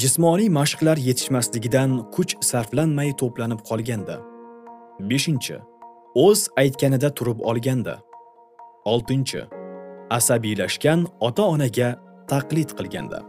[0.00, 4.16] jismoniy mashqlar yetishmasligidan kuch sarflanmay to'planib qolganda.
[5.10, 5.56] Beshinchi,
[6.26, 7.94] o'z aytganida turib olganda.
[8.92, 9.42] Oltinchi,
[10.18, 11.90] asabiylashgan ota-onaga
[12.32, 13.20] taqlid qilganda.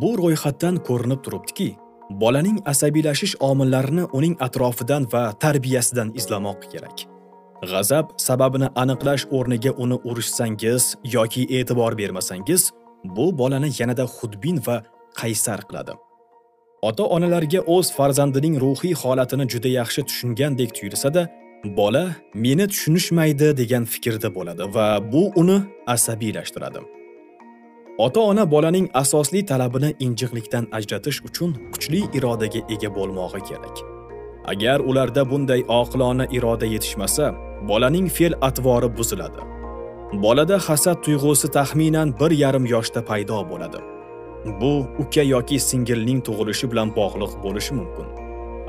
[0.00, 1.68] Bu ro'yxatdan ko'rinib turibdiki,
[2.22, 7.15] bolaning asabiylashish omillarini uning atrofidan va tarbiyasidan izlamoq kerak.
[7.62, 12.70] G'azab sababini aniqlash o'rniga uni urishsangiz yoki e'tibor bermasangiz,
[13.04, 14.82] bu bolani yanada xudbin va
[15.20, 15.92] qaysar qiladi.
[16.82, 21.22] Ota-onalarga o'z farzandining ruhiy holatini juda yaxshi tushungandek tuyulsa-da,
[21.64, 22.04] bola
[22.34, 26.80] meni tushunishmaydi degan fikrda bo'ladi va bu uni asabiylashtiradi.
[27.98, 33.76] ota-ona bolaning asosli talabini injiqlikdan ajratish uchun kuchli irodaga ega bo'lmog'i kerak.
[34.52, 37.34] Agar ularda bunday oqilona iroda yetishmasa,
[37.68, 39.40] bolaning fe'l-atvori buziladi.
[40.12, 43.80] Bolada hasad tuyg'usi taxminan 1,5 yoshda paydo bo'ladi.
[44.60, 48.06] Bu uka yoki singilning tug'ilishi bilan bog'liq bo'lishi mumkin.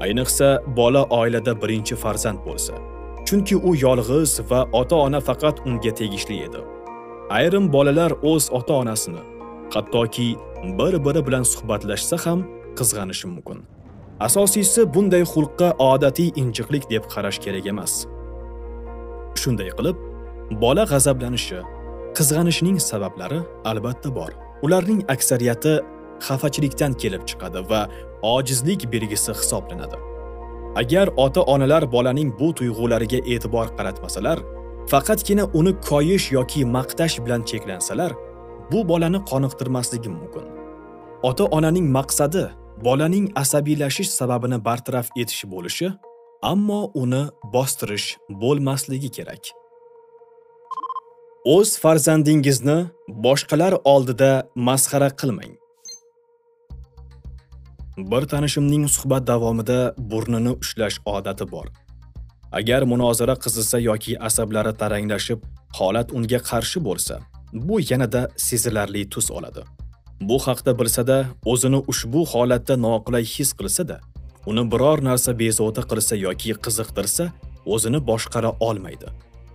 [0.03, 0.47] Ayniqsa,
[0.79, 2.73] bola oilada birinchi farzand bo'lsa,
[3.27, 6.61] chunki u yolg'iz va ota-ona faqat unga tegishli edi.
[7.37, 9.23] Ayrim bolalar o'z ota-onasini,
[9.73, 10.27] hattoki
[10.79, 12.39] bir-biri bilan suhbatlashsa ham
[12.77, 13.57] qizg'anishi mumkin.
[14.27, 17.93] Asosiysi bunday xulqqa odatiy injiqlik deb qarash kerak emas.
[19.43, 19.97] Shunday qilib,
[20.63, 21.59] bola g'azablanishi,
[22.17, 23.39] qizg'anishining sabablari
[23.71, 24.31] albatta bor.
[24.65, 25.73] Ularning aksariyati
[26.27, 27.81] xafachilikdan kelib chiqadi va
[28.35, 29.97] ojizlik belgisi hisoblanadi.
[30.81, 34.37] Agar ota-onalar bolaning bu tuyg'ulariga e'tibor qaratmasalar,
[34.91, 38.11] faqatgina uni koyish yoki maqtash bilan cheklansalar,
[38.71, 40.45] bu bolani qoniqtirmasligi mumkin.
[41.29, 42.43] Ota-onaning maqsadi
[42.85, 45.87] bolaning asabiylashish sababini bartaraf etish bo'lishi,
[46.41, 49.49] ammo uni bostirish bo'lmasligi kerak.
[51.45, 52.77] O'z farzandingizni
[53.25, 55.53] boshqalar oldida masxara qilmang.
[57.97, 61.67] Bir tanishimning suhbat davomida burnini ushlash odati bor.
[62.51, 65.39] Agar munozara qizisa yoki asablari taranglashib,
[65.77, 67.19] holat unga qarshi bo'lsa,
[67.53, 69.63] bu yanada sezilarli tus oladi.
[70.21, 73.99] Bu haqda bilsa-da, o'zini ushbu holatda noqulay his qilsa-da,
[74.49, 77.23] uni biror narsa bezovta qilsa yoki qiziqtirsa,
[77.73, 79.07] o'zini boshqara olmaydi.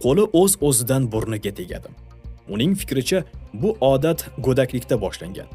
[0.04, 1.88] Qo'li o'z-o'zidan burniga tegadi.
[2.54, 3.24] Uning fikricha,
[3.62, 5.48] bu odat go'daklikda boshlangan.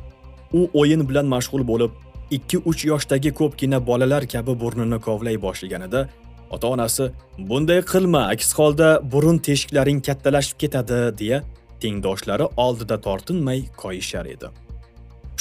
[0.58, 1.92] U o'yin bilan mashg'ul bo'lib,
[2.32, 6.08] 2-3 yoshdagi ko'pgina bolalar kabi burnini kovlay boshlaganida,
[6.56, 7.12] ota-onasi
[7.50, 11.44] "Bunday qilma, aks holda burun teshiklaring kattalashib ketadi" deya
[11.82, 14.48] tengdoshlari oldida tortinmay qo'yishar edi.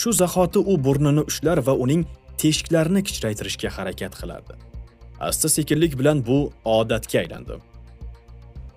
[0.00, 2.02] Shu zahoti u burnini ushlar va uning
[2.42, 4.54] teshiklarini kichraytirishga harakat qilardi.
[5.28, 7.54] Asta-sekinlik bilan bu odatga aylandi.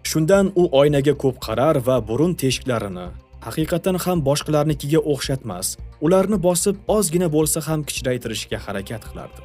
[0.10, 3.08] Shundan u oynaga ko'p qarar va burun teshiklarini
[3.46, 5.68] haqiqatan ham boshqalarnikiga o'xshatmas,
[6.06, 9.42] ularni bosib ozgina bo'lsa ham kichraytirishga harakat qilardi.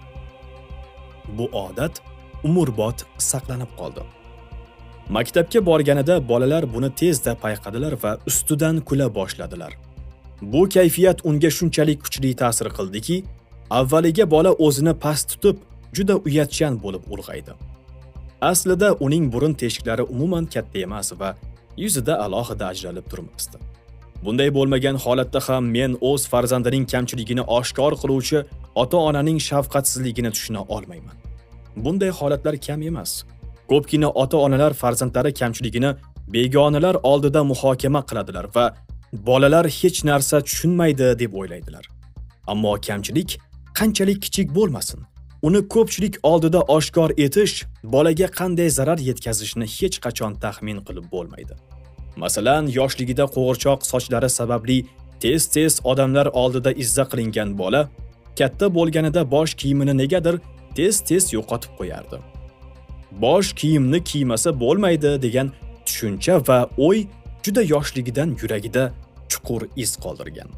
[1.36, 1.94] Bu odat
[2.44, 2.98] umrbod
[3.30, 4.02] saqlanib qoldi.
[5.16, 9.72] Maktabga borganida bolalar buni tezda payqadilar va ustidan kula boshladilar.
[10.52, 13.16] Bu kayfiyat unga shunchalik kuchli ta'sir qildiki,
[13.74, 15.56] avvaliga bola o'zini past tutib,
[15.96, 17.52] juda uyatchan bo'lib ulg'aydi.
[18.50, 21.30] Aslida uning burun teshiklari umuman katta emas va
[21.82, 23.56] yuzida alohida ajralib turmasdi.
[24.24, 28.38] Bunday bo'lmagan holatda ham men o'z farzandining kamchiligini oshkor qiluvchi
[28.82, 31.16] ota-onaning shafqatsizligini tushuna olmayman.
[31.84, 33.10] Bunday holatlar kam emas.
[33.70, 35.90] Ko'pgina ota-onalar farzandlari kamchiligini
[36.34, 38.64] begonalar oldida muhokama qiladilar va
[39.28, 41.84] bolalar hech narsa tushunmaydi deb o'ylaydilar.
[42.52, 43.30] Ammo kamchilik
[43.78, 45.00] qanchalik kichik bo'lmasin,
[45.42, 47.54] uni ko'pchilik oldida oshkor etish
[47.94, 51.54] bolaga qanday zarar yetkazishini hech qachon taxmin qilib bo'lmaydi.
[52.16, 54.78] Masalan, yoshligida qo'g'irchoq sochlari sababli
[55.22, 57.80] tez-tez odamlar oldida izza qilingan bola
[58.38, 60.36] katta bo'lganida bosh kiyimini negadir
[60.76, 62.18] tez-tez yo'qotib qo'yardi.
[63.24, 65.48] Bosh kiyimni kiymasa bo'lmaydi degan
[65.86, 66.98] tushuncha va o'y
[67.44, 68.82] juda yoshligidan yuragida
[69.30, 70.48] chuqur iz qoldirgan.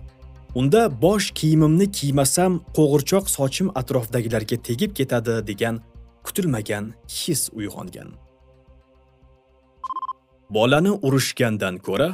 [0.57, 5.80] Unda bosh kiyimimni kiymasam qo'g'irchoq sochim atrofdagilarga tegib ketadi degan
[6.26, 6.84] kutilmagan
[7.16, 8.09] his uyg'ongan.
[10.50, 12.09] Bolani urishgandan ko'ra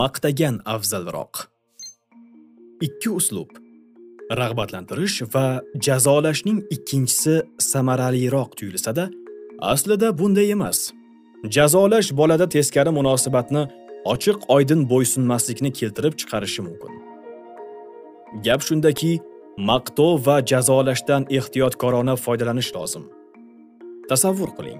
[0.00, 1.34] maqtagan afzalroq.
[2.86, 3.50] Ikki uslub.
[4.40, 5.46] Rag'batlantirish va
[5.86, 7.34] jazolashning ikkinchisi
[7.70, 9.04] samaraliroq tuyulsa-da,
[9.72, 10.78] aslida bunday emas.
[11.56, 13.62] Jazolash bolada teskari munosabatni
[14.12, 17.09] ochiq oydin bo'ysunmaslikni keltirib chiqarishi mumkin.
[18.38, 19.18] Gap shundaki,
[19.58, 23.04] maqtov va jazolashdan ehtiyotkorona foydalanish lozim.
[24.08, 24.78] Tasavvur qiling,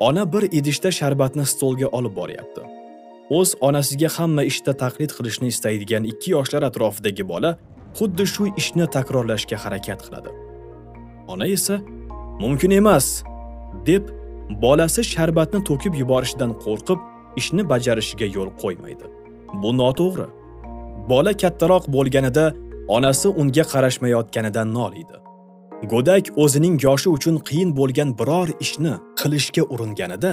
[0.00, 2.62] ona bir idishda sharbatni stolga olib boryapti.
[3.38, 7.50] O'z onasiga hamma ishda taqlid qilishni istaydigan 2 yoshlar atrofidagi bola
[7.98, 10.30] xuddi shu ishni takrorlashga harakat qiladi.
[11.32, 11.80] Ona esa
[12.42, 13.06] mumkin emas
[13.88, 14.04] deb
[14.64, 17.00] bolasi sharbatni to'kib yuborishidan qo'rqib
[17.40, 19.06] ishni bajarishiga yo'l qo'ymaydi.
[19.62, 20.28] Bu noto'g'ri.
[21.10, 22.44] Bola kattaroq bo'lganida
[22.88, 25.16] onasi unga qarashmayotganidan noliydi.
[25.92, 30.32] Go'dak o'zining yoshi uchun qiyin bo'lgan biror ishni qilishga uringanida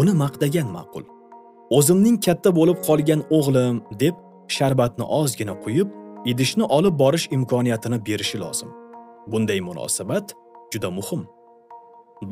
[0.00, 1.04] uni maqtagan ma'qul.
[1.76, 4.14] O'zimning katta bo'lib qolgan o'g'lim deb
[4.56, 5.88] sharbatni ozgina quyib,
[6.30, 8.70] idishni olib borish imkoniyatini berishi lozim.
[9.32, 10.26] Bunday munosabat
[10.72, 11.22] juda muhim.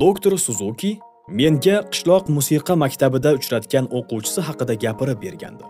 [0.01, 0.91] Doktor Suzuki
[1.39, 5.65] menga qishloq musiqa maktabida uchratgan o'quvchisi haqida gapirib bergandi.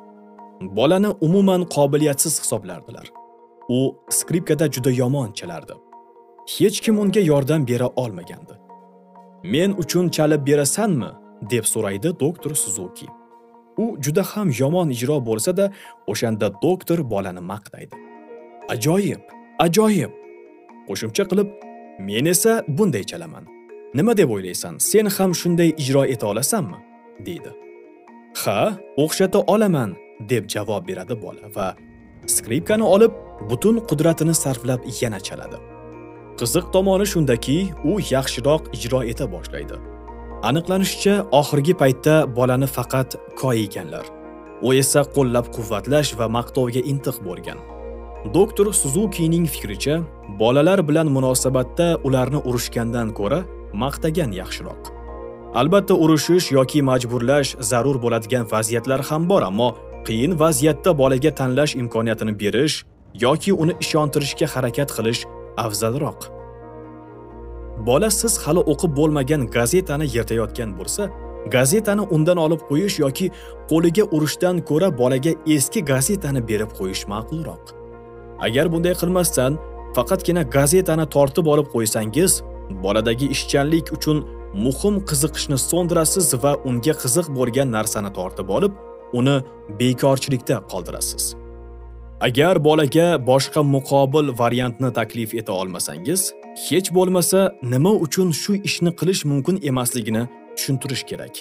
[0.62, 3.12] bolani umuman qobiliyatsiz hisoblardilar
[3.70, 5.74] u skripkada juda yomon chalardi
[6.58, 8.56] hech kim unga yordam bera olmagandi
[9.44, 11.12] men uchun chalib berasanmi
[11.52, 13.08] deb so'raydi doktor suzuki
[13.78, 15.72] u juda ham yomon ijro bo'lsa-da,
[16.08, 17.96] o'shanda doktor bolani maqtaydi.
[18.74, 19.22] Ajoyib,
[19.66, 20.12] ajoyib.
[20.88, 21.50] Qo'shimcha qilib,
[22.08, 23.46] men esa bunday chalaman.
[23.94, 24.80] Nima deb o'ylaysan?
[24.80, 26.80] Sen ham shunday ijro eta olasanmi?
[27.26, 27.52] deydi.
[28.44, 29.96] Ha, o'xshata olaman,
[30.30, 31.68] deb javob beradi bola va
[32.28, 33.14] skripkani olib,
[33.50, 35.58] butun qudratini sarflab yana chaladi.
[36.40, 37.58] Qiziq tomoni shundaki,
[37.90, 39.78] u yaxshiroq ijro eta boshlaydi.
[40.50, 44.06] aniqlanishicha oxirgi paytda bolani faqat koyiganlar
[44.66, 47.60] u esa qo'llab-quvvatlash va maqtovga intiq bo'lgan
[48.36, 49.96] doktor suzukining fikricha
[50.42, 53.40] bolalar bilan munosabatda ularni urishgandan ko'ra
[53.84, 54.92] maqtagan yaxshiroq
[55.62, 59.70] albatta urushish yoki majburlash zarur bo'ladigan vaziyatlar ham bor ammo
[60.08, 62.76] qiyin vaziyatda bolaga tanlash imkoniyatini berish
[63.22, 65.22] yoki uni ishontirishga harakat qilish
[65.58, 66.20] afzalroq.
[67.88, 71.04] Bola siz hali o'qib bo'lmagan gazetani yirtayotgan bo'lsa
[71.56, 73.28] gazetani undan olib qo'yish yoki
[73.72, 77.64] qo'liga urishdan ko'ra bolaga eski gazetani berib qo'yish ma'qulroq.
[78.46, 79.52] Agar bunday qilmasdan
[79.96, 82.32] faqatgina gazetani tortib olib qo'ysangiz
[82.84, 84.18] boladagi ishchanlik uchun
[84.66, 88.74] muhim qiziqishni so'ndirasiz va unga qiziq bo'lgan narsani tortib olib
[89.20, 89.36] uni
[89.80, 91.45] bekorchilikda qoldirasiz.
[92.22, 96.34] Agar bolaga boshqa muqobil variantni taklif eta olmasangiz
[96.70, 101.36] hech bo'lmasa nima uchun shu ishni qilish mumkin emasligini tushuntirish kerak.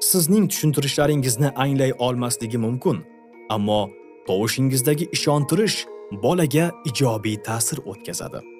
[0.00, 3.04] Sizning tushuntirishlaringizni anglay olmasligi mumkin
[3.48, 3.90] ammo
[4.26, 5.86] tovushingizdagi ishontirish
[6.22, 8.51] bolaga ijobiy ta'sir o'tkazadi.